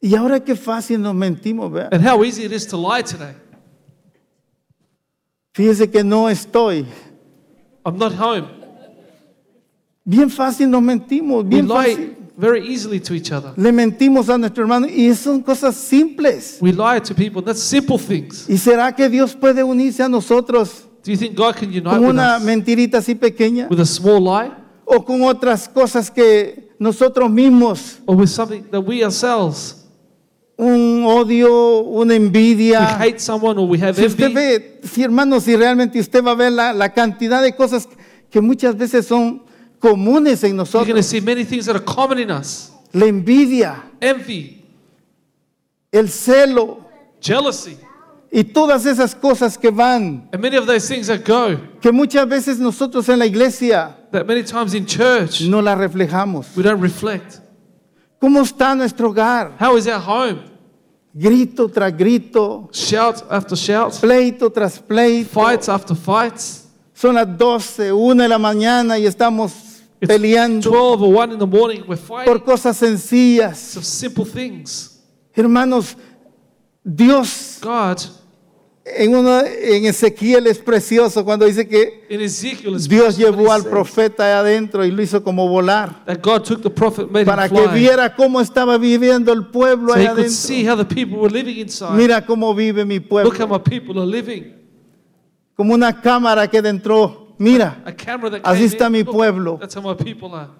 [0.04, 1.88] y ahora qué fácil nos mentimos, vea.
[1.90, 3.32] and how easy it is to lie today.
[5.52, 6.84] Fíjese que no estoy.
[7.86, 8.46] I'm not home.
[10.04, 12.16] Bien fácil nos mentimos, We bien lie fácil.
[12.36, 13.52] very easily to each other.
[13.56, 16.58] Le mentimos a nuestro hermano y son cosas simples.
[16.60, 17.40] We lie to people.
[17.42, 18.46] That's simple things.
[18.48, 22.00] ¿Y será que Dios puede unirse a nosotros Do you think God can unite con
[22.00, 23.68] with una us mentirita así pequeña?
[23.70, 24.50] with a small lie
[24.84, 29.83] ¿O con otras cosas que nosotros mismos, or with something that we ourselves
[30.56, 32.96] un odio, una we envidia?
[33.00, 34.34] hate someone or we have Si usted envy?
[34.34, 37.88] ve, si hermanos, si realmente usted va a ver la, la cantidad de cosas
[38.30, 39.42] que muchas veces son
[39.80, 41.06] comunes en You're going to nosotros.
[41.06, 44.62] see many things that are common in us: La envidia, envy,
[45.92, 46.78] el celo
[47.20, 47.76] jealousy,
[48.30, 51.56] y todas esas cosas que van, and many of those things that go.
[51.80, 56.46] que muchas veces nosotros en la iglesia That many times in church no las reflejamos.
[56.56, 57.40] we don't reflect.
[58.20, 59.56] ¿Cómo está nuestro hogar?
[59.60, 60.42] How is our home?
[61.12, 65.28] Grito tras grito, Shout after shout, pleito tras pleito.
[65.30, 66.68] fights after fights.
[66.92, 69.52] Son las 12, 1 de la mañana y estamos
[70.00, 71.82] It's peleando 12 or 1 in the morning.
[71.86, 73.76] We're fighting por cosas sencillas.
[73.76, 74.98] of simple things.
[75.32, 75.96] Hermanos,
[76.84, 77.98] Dios God
[78.84, 82.04] en, uno, en Ezequiel es precioso cuando dice que
[82.86, 86.04] Dios llevó al profeta adentro y lo hizo como volar
[87.24, 89.94] para que viera cómo estaba viviendo el pueblo
[90.28, 91.94] see adentro.
[91.96, 93.32] Mira cómo vive mi pueblo.
[93.48, 94.52] my people are living.
[95.56, 97.34] Como una cámara que entró.
[97.38, 97.82] Mira,
[98.42, 99.58] Así está mi pueblo.
[99.60, 100.50] That's how my people are.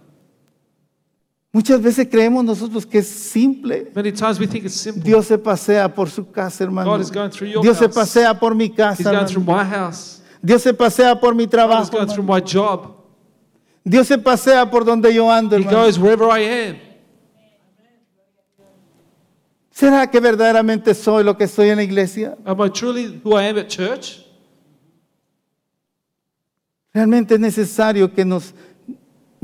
[1.54, 3.90] Muchas veces creemos nosotros que es simple.
[3.94, 5.02] Many times we think it's simple.
[5.02, 6.90] Dios se pasea por su casa, hermano.
[6.90, 7.94] God is going through your Dios se house.
[7.94, 9.28] pasea por mi He's casa, going hermano.
[9.28, 10.20] through my house.
[10.42, 11.90] Dios se pasea por mi trabajo.
[11.90, 12.90] going through my job.
[13.82, 15.78] Dios se pasea por donde yo ando, He hermano.
[15.84, 16.76] goes wherever I am.
[19.70, 22.36] ¿Será que verdaderamente soy lo que soy en la iglesia?
[22.44, 24.20] Am I truly who I am at church?
[26.92, 28.54] Realmente es necesario que nos,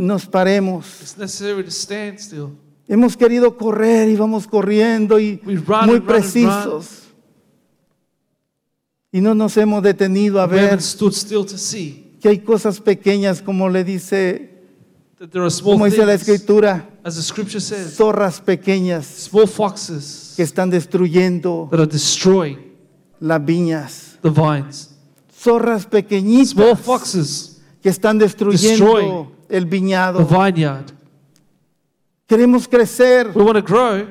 [0.00, 1.00] nos paremos.
[1.00, 2.50] It's necessary to stand still.
[2.88, 7.08] Hemos querido correr y vamos corriendo y We run muy and run precisos.
[9.12, 12.80] Y no nos hemos detenido a We ver stood still to see que hay cosas
[12.80, 14.50] pequeñas, como le dice,
[15.62, 21.68] como dice la escritura, as the scripture says, zorras pequeñas small foxes que están destruyendo
[21.70, 22.58] that are destroying
[23.20, 24.18] las viñas.
[24.22, 24.90] the vines.
[25.32, 30.24] Zorras Small pequeñitas foxes, que están destruyendo el the viñado.
[30.26, 30.92] vineyard.
[32.26, 34.06] Queremos crecer, We want to grow.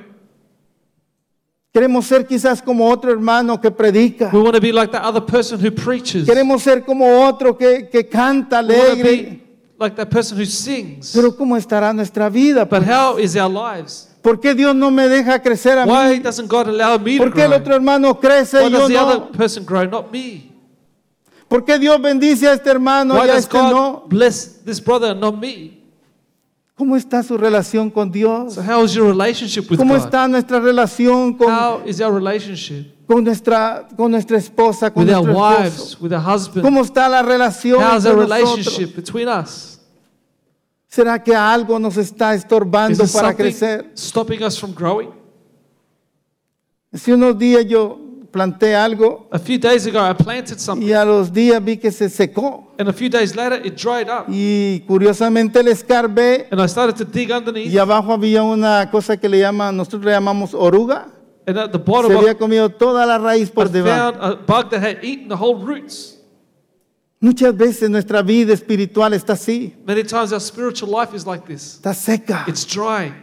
[1.74, 4.30] queremos ser quizás como otro hermano que predica.
[4.34, 6.26] We want to be like that other person who preaches.
[6.26, 9.42] Queremos ser como otro que, que canta alegre.
[9.80, 11.14] like that person who sings.
[11.16, 12.66] Pero ¿cómo estará nuestra vida?
[12.66, 14.08] But how is our lives?
[14.22, 16.20] ¿Por qué Dios no me deja crecer a Why mí?
[16.22, 18.88] doesn't God allow me to ¿Por qué el otro hermano crece Why y yo does
[18.90, 19.08] the no?
[19.08, 20.49] other person grow, not me?
[21.50, 24.04] ¿Por qué Dios bendice a este hermano Why y a does este God no?
[24.08, 25.78] bless this brother and not me?
[26.76, 28.54] ¿Cómo está su relación con Dios?
[28.54, 30.06] So how is your relationship with ¿Cómo God?
[30.06, 35.14] está nuestra relación con, How is our relationship con nuestra, con nuestra esposa, con with
[35.14, 35.98] our nuestro wives, esposo?
[36.04, 36.64] with our husband?
[36.64, 38.56] ¿Cómo está la relación How's entre our nosotros?
[38.56, 39.80] relationship between us?
[40.88, 43.92] ¿Será que algo nos está Is estorbando there para something crecer?
[43.96, 45.10] stopping us from growing?
[46.94, 48.00] Hace unos días yo
[48.32, 51.92] planté algo A few days ago, I planted something, y a los días vi que
[51.92, 52.74] se secó.
[52.78, 54.26] and a few days later, it dried up.
[54.30, 59.18] Y curiosamente le escarbé And I started to dig underneath, y abajo había una cosa
[59.18, 61.08] que le llaman, nosotros le llamamos oruga.
[61.48, 64.14] and at the Se bottom, había I comido toda la raíz I por debajo.
[64.14, 66.16] found a bug that had eaten the whole roots.
[67.22, 71.76] Muchas veces nuestra vida espiritual está así, Many times, our spiritual life is like this
[71.76, 73.14] está seca, it's drying.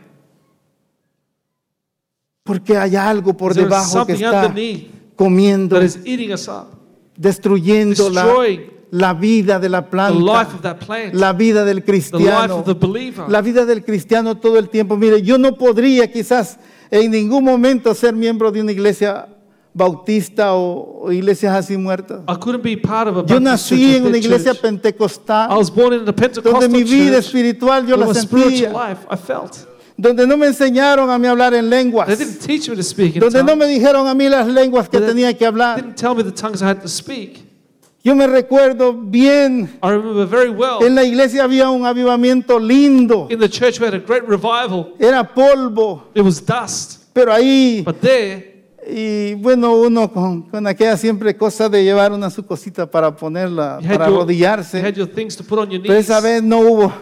[2.44, 6.32] porque hay algo por There is debajo que something está underneath comiendo, that is eating
[6.32, 6.68] us up,
[7.16, 8.26] destruyendo la,
[8.90, 12.08] la vida de la the life planta, of that plant, la vida del the life
[12.08, 13.28] cristiano, of the believer.
[13.28, 14.96] la vida del cristiano todo el tiempo.
[14.96, 16.58] Mire, yo no podría quizás
[16.90, 19.28] en ningún momento ser miembro de una iglesia
[19.74, 22.22] bautista o, o iglesias así muertas.
[22.28, 25.50] I couldn't be part of a Yo nací en una iglesia pentecostal.
[25.50, 29.16] I was born in a Pentecostal donde mi vida espiritual yo la sentía, life I
[29.16, 29.75] felt.
[29.96, 33.14] Donde no me enseñaron a mí hablar en lenguas, They didn't teach me to speak
[33.16, 33.66] in donde no tongues.
[33.66, 35.76] me dijeron a mí las lenguas que They tenía que They hablar.
[35.82, 37.44] didn't tell me the tongues I had to speak.
[38.04, 40.78] Yo me recuerdo bien, I remember very well.
[40.86, 44.94] en la iglesia había un avivamiento lindo, In the church, we had a great revival.
[45.00, 47.02] era polvo, It was dust.
[47.12, 48.54] pero ahí, But there,
[48.88, 53.80] y bueno, uno con, con aquella siempre cosa de llevar una su cosita para ponerla,
[53.80, 56.04] you had, para your, you arrodillarse, had your things to put on your pero knees.
[56.08, 56.92] esa vez no hubo,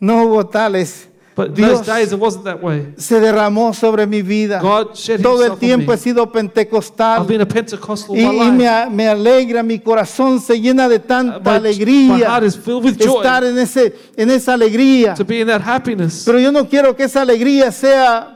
[0.00, 1.08] no hubo tales.
[1.36, 2.94] But Dios those days, it wasn't that way.
[2.96, 4.58] se derramó sobre mi vida.
[4.58, 7.20] God shed Todo el himself on tiempo he sido pentecostal.
[7.20, 8.68] I've been a Pentecostal Y, all y my me, life.
[8.68, 12.56] a- me alegra, mi corazón se llena de tanta Uh, my- my alegría heart is
[12.56, 13.16] filled with joy.
[13.18, 15.12] estar en, ese, en esa alegría.
[15.14, 16.22] To be in that happiness.
[16.24, 18.32] Pero yo no quiero que esa alegría sea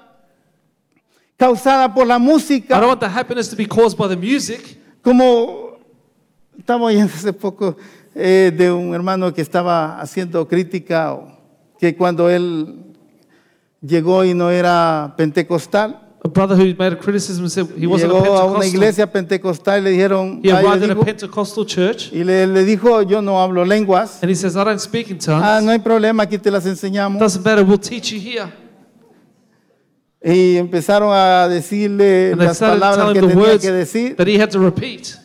[1.38, 4.76] causada por la I don't música, want the happiness to be caused by the music.
[5.02, 5.78] como
[6.58, 7.76] estaba oyendo hace poco
[8.14, 11.38] eh, de un hermano que estaba haciendo crítica, o
[11.78, 12.89] que cuando él
[13.82, 18.12] llegó y no era pentecostal, A brother who made a criticism and said he wasn't
[18.12, 18.66] a llegó a una Pentecostal.
[18.74, 22.22] iglesia pentecostal y le dijeron, He "Ay", le arrived in a dijo- Pentecostal church y
[22.24, 24.18] le, le dijo, yo no hablo lenguas.
[24.22, 25.42] and he says, I don't speak in tongues.
[25.42, 27.18] Ah, no hay problema, aquí te las enseñamos.
[27.18, 28.52] Doesn't matter, we'll teach you here.
[30.22, 33.62] Y empezaron a decirle And they las started palabras telling que him the tenía words
[33.62, 34.16] que decir.
[34.16, 35.16] that he had to repeat.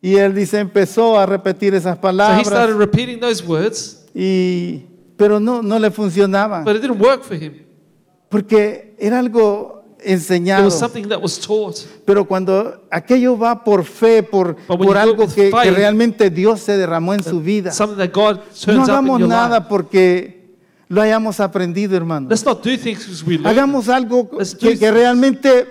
[0.00, 2.46] Y él dice, empezó a repetir esas So he palabras.
[2.46, 4.84] started repeating those words, y,
[5.16, 6.62] pero no, no le funcionaba.
[6.64, 7.54] but it didn't work for him.
[8.28, 10.64] Porque era algo It enseñado.
[10.66, 11.76] was something that was taught.
[12.04, 16.60] Pero cuando aquello va por fe, por, But when por algo que, que realmente Dios
[16.60, 17.72] se derramó en su vida.
[17.72, 19.66] Something that God No hagamos nada life.
[19.68, 20.54] porque
[20.88, 22.28] lo hayamos aprendido, hermano.
[22.28, 23.40] Let's not do things we.
[23.42, 25.66] Hagamos algo Let's que, que realmente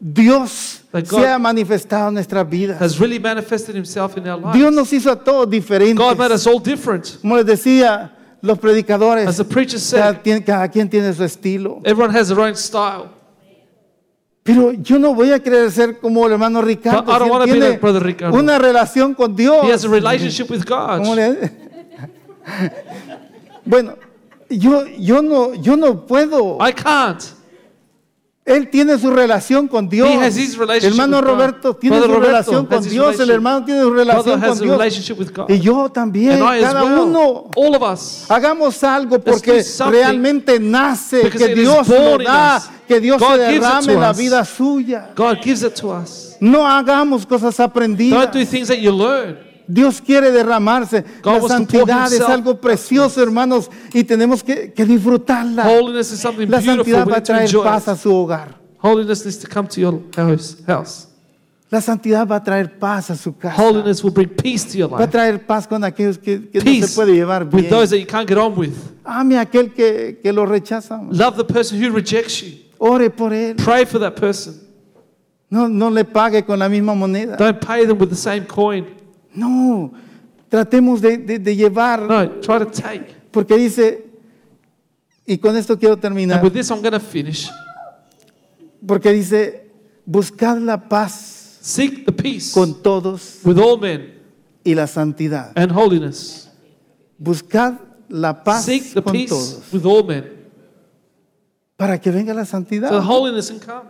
[0.00, 2.98] Dios God sea manifestado en nuestras vidas.
[2.98, 4.54] really manifested himself in our lives.
[4.54, 5.96] Dios nos hizo a todos diferentes.
[5.96, 7.18] God made us all different.
[7.20, 11.24] Como les decía, los predicadores, As the preacher cada, said, quien- cada quien tiene su
[11.24, 11.80] estilo.
[11.84, 13.10] everyone has their own style.
[14.42, 17.02] Pero yo no voy a querer ser como el hermano Ricardo.
[17.02, 18.38] But I don't be like Brother Ricardo.
[18.38, 19.62] una relación con Dios.
[19.66, 21.16] He has a relationship with ¿Cómo God.
[21.16, 21.50] le-
[23.66, 23.94] bueno,
[24.48, 26.56] yo, yo, no, yo no puedo.
[26.66, 27.22] I can't.
[28.48, 30.08] Él tiene su relación con Dios.
[30.08, 31.20] He has his relationship hermano.
[31.20, 33.20] Roberto tiene Brother su relación con Dios.
[33.20, 35.48] El hermano tiene su relación Brother con Dios.
[35.48, 36.38] Y yo también.
[36.38, 37.00] Cada well.
[37.00, 37.50] uno.
[37.54, 38.24] All of us.
[38.30, 44.12] Hagamos algo porque realmente nace, que Dios lo da, que Dios God se derrame la
[44.12, 45.10] vida suya.
[45.14, 46.36] God gives it to us.
[46.40, 48.32] No hagamos cosas aprendidas.
[48.32, 49.47] Don't do things that you learn.
[49.68, 51.04] Dios quiere derramarse.
[51.22, 55.68] God la santidad es algo precioso, hermanos, y tenemos que, que disfrutarla.
[55.68, 58.58] Holiness is something La santidad va a traer paz a su hogar.
[58.82, 60.00] Holiness needs to come to your
[60.66, 61.08] house.
[61.70, 63.62] La santidad va a traer paz a su casa.
[63.62, 65.12] Holiness will bring peace to your Va a life.
[65.12, 67.68] traer paz con aquellos que, que no se puede llevar with bien.
[67.68, 68.72] those that you can't get on with.
[69.04, 70.98] Ame a aquel que, que lo rechaza.
[71.10, 72.54] Love the person who rejects you.
[72.78, 73.56] Ore por él.
[73.56, 74.54] Pray for that person.
[75.50, 77.36] No, no le pague con la misma moneda.
[77.36, 78.86] Don't pay them with the same coin.
[79.34, 79.92] No,
[80.48, 83.06] tratemos de, de- de llevar, No, try to take.
[83.30, 84.06] porque dice,
[85.26, 87.48] y con esto quiero terminar, And with this, I'm going to finish.
[88.86, 89.70] porque dice,
[90.06, 94.14] buscad la paz Seek the peace con todos with all men
[94.64, 95.52] y la santidad.
[95.54, 96.50] and holiness.
[97.18, 97.74] Buscad
[98.08, 100.24] la paz Seek the con peace todos, with all men.
[101.76, 103.02] para que venga la So the santidad.
[103.04, 103.88] holiness can come.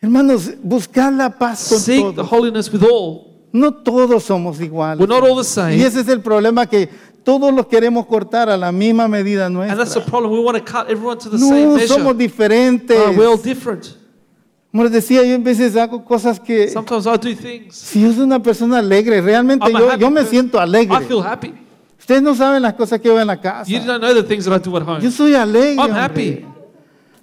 [0.00, 2.28] Hermanos, buscad la paz con Seek the todos.
[2.30, 3.31] holiness with all.
[3.52, 4.98] No todos somos iguales.
[5.00, 5.82] We're not all the Y same.
[5.86, 6.88] ese es el problema que
[7.22, 10.04] todos los queremos cortar a la misma medida And that's the nuestra.
[10.06, 10.32] problem.
[10.32, 11.88] We want to cut everyone to the same No, measure.
[11.88, 12.96] somos diferentes.
[12.98, 13.96] No, we're all different.
[14.70, 17.76] Como les decía, yo a veces hago cosas que Sometimes I do things.
[17.76, 20.96] Si yo soy una persona alegre, realmente I'm yo, yo me siento alegre.
[20.96, 21.52] I feel happy.
[22.00, 23.70] Ustedes no saben las cosas que veo en la casa.
[23.70, 25.10] You don't know the things that I do at Yo home.
[25.10, 25.74] soy alegre.
[25.84, 26.44] I'm happy.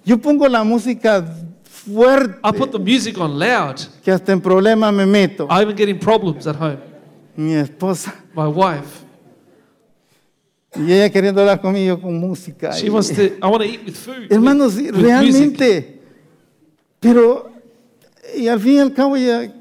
[0.04, 1.24] Yo pongo la música
[1.84, 3.76] fuerte, I put the music on loud.
[4.02, 5.46] que hasta en problemas me meto.
[5.50, 6.78] I even get in problems at home.
[7.36, 9.04] Mi esposa, My wife,
[10.76, 12.72] y ella queriendo hablar conmigo con música.
[12.72, 14.30] she y- wants to, I want to eat with food.
[14.30, 15.06] Hermanos, with, with music.
[15.06, 16.00] realmente,
[17.00, 17.50] pero,
[18.36, 19.52] y al fin y al cabo, ella,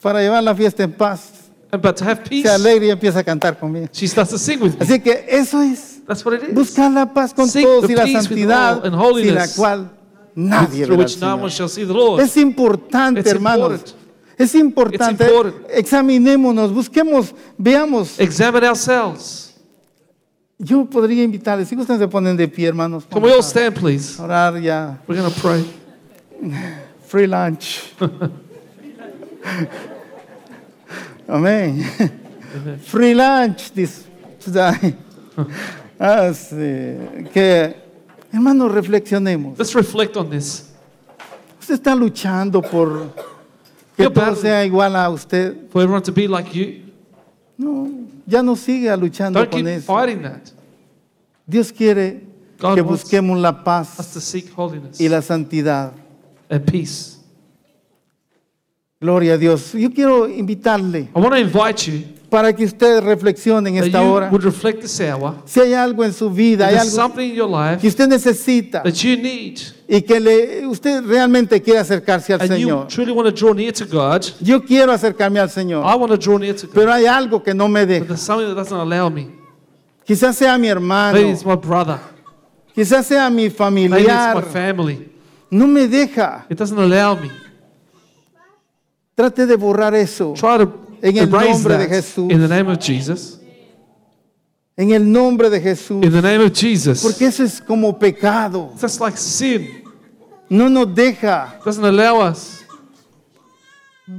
[0.00, 3.24] para llevar la fiesta en paz, but to have peace, se alegra y empieza a
[3.24, 3.88] cantar conmigo.
[3.92, 4.76] she starts to sing with me.
[4.80, 6.00] Así que eso es.
[6.06, 6.54] That's what it is.
[6.54, 9.90] Buscar la paz con Seek todos y la santidad sin la cual
[10.48, 12.20] nadie verá al Señor.
[12.20, 13.72] Es importante, It's hermanos.
[13.72, 13.94] important.
[14.38, 15.24] Es importante.
[15.24, 15.66] It's important.
[15.70, 18.18] Examinémonos, busquemos, veamos.
[18.18, 19.54] Examine ourselves.
[20.58, 23.04] Yo podría invitarles, si ustedes se ponen de pie, hermanos.
[23.10, 24.20] Can we all stand, please?
[24.20, 24.98] orar ya.
[25.08, 25.64] We're going to pray.
[27.06, 27.92] Free lunch.
[31.28, 31.82] Amén.
[32.84, 34.04] Free lunch this
[34.44, 34.94] today.
[35.98, 36.96] Ah, sí.
[37.32, 37.74] Que,
[38.32, 39.58] hermanos, reflexionemos.
[39.58, 40.66] Let's reflect on this.
[41.60, 43.12] Usted está luchando por
[43.96, 45.68] que You're todo sea igual a usted.
[45.70, 46.90] For everyone to be like you.
[47.58, 47.90] No,
[48.26, 49.86] ya no siga luchando Don't con keep eso.
[49.86, 50.50] fighting that.
[51.46, 52.22] Dios quiere
[52.58, 55.92] God que busquemos la Us paz to seek holiness y la santidad.
[56.48, 57.18] and peace.
[59.00, 59.72] Gloria a Dios.
[59.72, 64.02] Yo quiero invitarle I want to invite you para que usted reflexione en that esta
[64.04, 64.28] you hora.
[64.30, 65.36] would reflect this hour.
[65.46, 68.06] Si hay algo en su vida, hay There's algo something in your life que usted
[68.08, 72.86] necesita that you need y que le, usted realmente quiere acercarse al and you Señor.
[72.88, 74.22] truly want to draw near to God.
[74.40, 76.74] Yo quiero acercarme al Señor, I want to draw near to God.
[76.74, 78.04] pero hay algo que no me But deja.
[78.04, 79.28] there's something that doesn't allow me.
[80.06, 81.98] Quizás sea mi hermano, it's my brother.
[82.74, 84.42] quizás sea mi Maybe it's my familiar.
[84.52, 85.08] family.
[85.50, 86.44] No me deja.
[86.50, 87.30] It doesn't allow me.
[89.20, 92.30] Trate de borrar eso Try to En el erase nombre de that Jesús.
[92.30, 93.38] in the name of Jesus.
[94.76, 96.02] en el nombre de Jesús.
[96.04, 97.02] In the name of Jesus.
[97.02, 98.70] Porque eso es como pecado.
[98.80, 99.82] That's like sin.
[100.48, 101.58] No nos deja.
[101.64, 102.64] Doesn't allow us.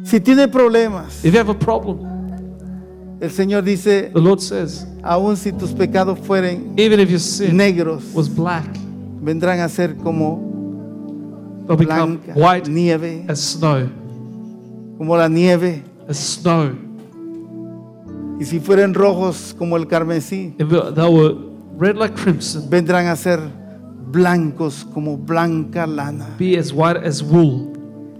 [0.03, 1.99] Si tiene problemas, If you have a problem,
[3.19, 7.57] el Señor dice, the Lord says, aun si tus pecados fueren even if your sin
[7.57, 8.65] negros, was black,
[9.21, 10.39] vendrán a ser como
[11.67, 13.89] they'll become blanca white nieve, as snow.
[15.01, 15.83] Como la nieve.
[16.07, 16.73] As snow.
[18.39, 21.35] Y si fueren rojos como el carmesí, If they were
[21.79, 23.39] red like crimson, vendrán a ser
[24.11, 26.27] blancos como blanca lana.
[26.37, 27.71] be as white as wool.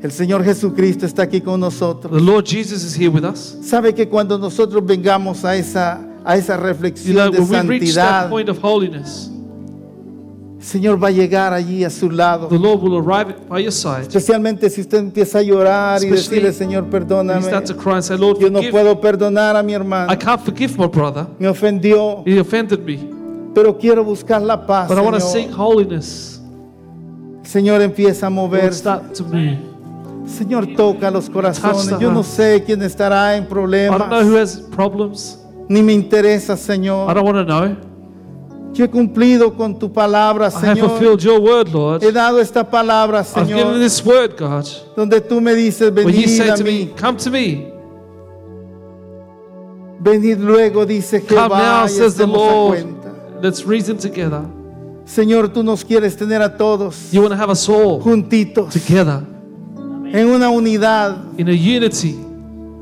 [0.01, 2.19] El Señor Jesucristo está aquí con The nosotros.
[2.19, 3.57] Lord Jesus is here with us.
[3.61, 7.77] Sabe que cuando nosotros vengamos a esa, a esa You reflexión know, de when we
[7.79, 9.29] reach that santidad, point of holiness,
[10.61, 12.47] Señor va a llegar allí a su lado.
[12.47, 14.01] the Lord will arrive by your side.
[14.03, 17.41] Especialmente si usted empieza a llorar y Especially decirle, Señor, perdóname.
[17.43, 20.17] start to cry and say, Lord, Yo no puedo perdonar a mi I hermano.
[20.19, 21.25] can't forgive my brother.
[21.39, 22.99] Me ofendió, He offended me.
[23.55, 24.87] pero quiero buscar la paz.
[24.87, 25.57] But I want to seek Señor.
[25.57, 26.41] holiness.
[27.43, 28.73] El Señor empieza a Lord, mover.
[28.73, 29.57] start to move.
[30.27, 31.99] Señor, toca los corazones.
[31.99, 34.35] Yo no sé quién estará en I don't know who problemas.
[34.35, 35.39] has problems.
[35.67, 37.13] Ni me interesa, I Señor.
[37.15, 37.75] don't want to know.
[38.73, 40.89] Yo he cumplido con tu palabra, I have Señor.
[40.91, 42.01] fulfilled your word, Lord.
[42.03, 44.65] He dado esta palabra, I've given Señor, this word, God.
[44.95, 46.93] donde tú me dices, When you venid say a to me, mí.
[46.95, 47.67] Come to me.
[49.99, 52.79] Venid luego, dice Come Jehová, now, y says the Lord.
[52.81, 53.11] cuenta.
[53.41, 54.41] Let's reason together.
[55.05, 59.21] Señor, tú nos quieres tener a todos You want to have us all juntitos together
[60.13, 61.17] en una unidad.
[61.37, 62.15] in a unity.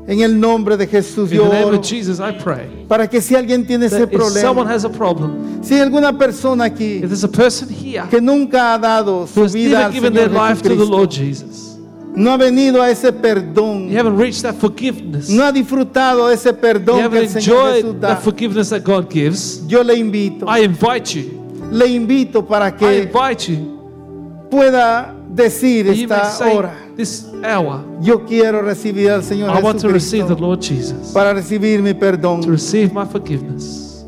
[0.08, 2.84] En el nombre de Jesús In yo the name oro of Jesus, I pray.
[2.88, 5.80] para que si alguien tiene ese That if someone problema, has a problem, si hay
[5.82, 9.92] alguna persona aquí if there's a person here que nunca ha dado su vida al
[9.92, 11.78] given Señor their life to the Jesucristo, Lord Jesus,
[12.16, 15.28] no ha venido a ese perdón, You haven't reached that forgiveness.
[15.28, 18.82] no ha disfrutado ese You perdón que haven't el Señor enjoyed da, that forgiveness that
[18.82, 19.62] God gives.
[19.68, 21.68] yo le invito, I invite you.
[21.70, 24.48] le invito para I que invite you.
[24.50, 29.88] pueda decir You esta hora, this hour, yo quiero recibir al Señor I want to
[29.88, 31.12] receive the Lord Jesus.
[31.12, 32.42] para recibir mi To perdón.
[32.44, 34.04] receive my forgiveness.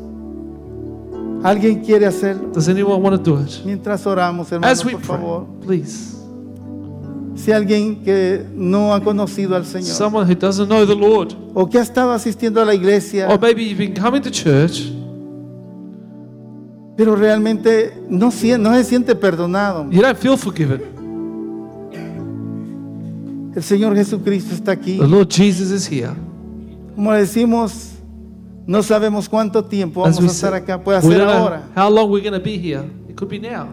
[1.43, 2.49] ¿Alguien quiere hacerlo?
[2.53, 3.65] Does anyone want to do it?
[3.65, 5.45] Mientras oramos, hermanos, As we por pray, favor.
[5.65, 6.13] please.
[7.35, 11.67] Si alguien que no ha conocido al Señor Someone who doesn't know the Lord, o
[11.67, 14.89] que ha estado asistiendo a la iglesia, or maybe you've been coming to church,
[16.95, 19.85] pero realmente no, sien- no se siente perdonado.
[19.91, 20.79] you don't feel forgiven.
[23.55, 24.97] El Señor Jesucristo está aquí.
[24.97, 26.13] The Lord Jesus is here.
[26.95, 27.91] Como decimos,
[28.65, 30.81] no sabemos cuánto tiempo vamos a estar acá.
[30.81, 31.63] Puede ser ahora.
[31.75, 32.83] how long we're going to be here.
[33.09, 33.67] It could be now.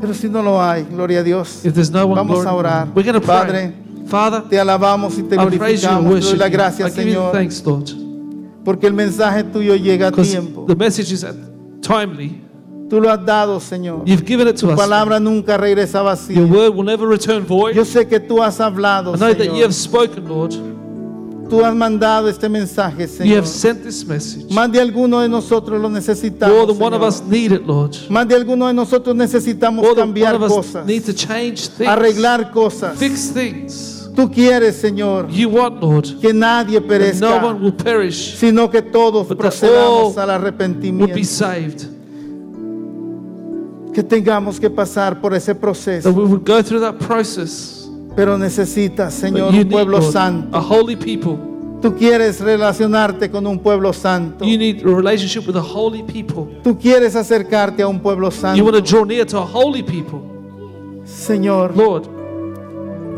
[0.00, 1.64] Pero si no lo hay, gloria a Dios.
[1.64, 2.88] If there's no one, Vamos a orar.
[2.94, 3.26] we're going to.
[3.26, 3.72] Padre,
[4.06, 6.20] Father, te alabamos y te glorificamos.
[6.20, 7.84] Te doy las gracias, Señor, thanks, Lord,
[8.64, 10.66] porque el mensaje tuyo llega a tiempo.
[10.66, 11.24] the message is
[11.80, 12.42] timely.
[12.92, 14.02] Tú lo has dado, Señor.
[14.04, 14.78] You've given it to Tu us.
[14.78, 16.44] palabra nunca regresa Your vacía.
[16.46, 17.74] word will never return void.
[17.74, 19.62] Yo sé que tú has hablado, I know that you Señor.
[19.62, 20.52] have spoken, Lord.
[21.48, 23.36] Tú has mandado este mensaje, You Señor.
[23.38, 24.44] have sent this message.
[24.52, 26.66] Más de alguno de nosotros lo More necesitamos.
[26.66, 27.08] than one of Señor.
[27.08, 27.96] us need it, Lord.
[28.10, 31.14] Más de alguno de nosotros necesitamos More than one cambiar of us cosas, need to
[31.14, 32.98] change things, arreglar cosas.
[32.98, 34.10] fix things.
[34.14, 38.68] Tú quieres, Señor, You want, Lord, que nadie that perezca, no one will perish, sino
[38.68, 41.24] que todos but that procedamos all al will be arrepentimiento.
[41.24, 42.01] saved.
[43.92, 46.10] Que tengamos que pasar por ese That proceso.
[46.12, 47.88] we would go through that process.
[48.16, 50.56] Pero necesitas, Señor, you un need, pueblo Lord, santo.
[50.56, 51.36] a holy people.
[51.82, 54.44] Tú quieres relacionarte con un pueblo santo.
[54.44, 56.60] You need a relationship with a holy people.
[56.62, 58.64] Tú quieres acercarte a un pueblo You santo.
[58.64, 60.20] want to draw near to a holy people.
[61.04, 62.04] Señor, Lord,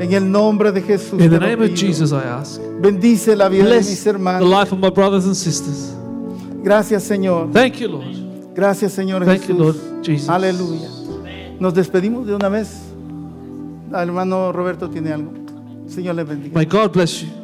[0.00, 1.20] en el nombre de Jesús.
[1.20, 1.74] in the name of.
[1.74, 2.60] Jesus, I ask.
[2.80, 4.48] Bendice la vida de mis Bless the hermanos.
[4.48, 5.92] life of my brothers and sisters.
[6.62, 7.50] Gracias, Señor.
[7.52, 8.23] Thank you, Lord.
[8.54, 9.58] Gracias, Señor Thank you, Jesús.
[9.58, 10.28] Lord Jesus.
[10.28, 10.88] Aleluya.
[11.58, 12.80] Nos despedimos de una vez.
[13.88, 15.32] El hermano Roberto tiene algo.
[15.86, 16.54] Señor le bendiga.
[16.54, 17.43] May God bless you.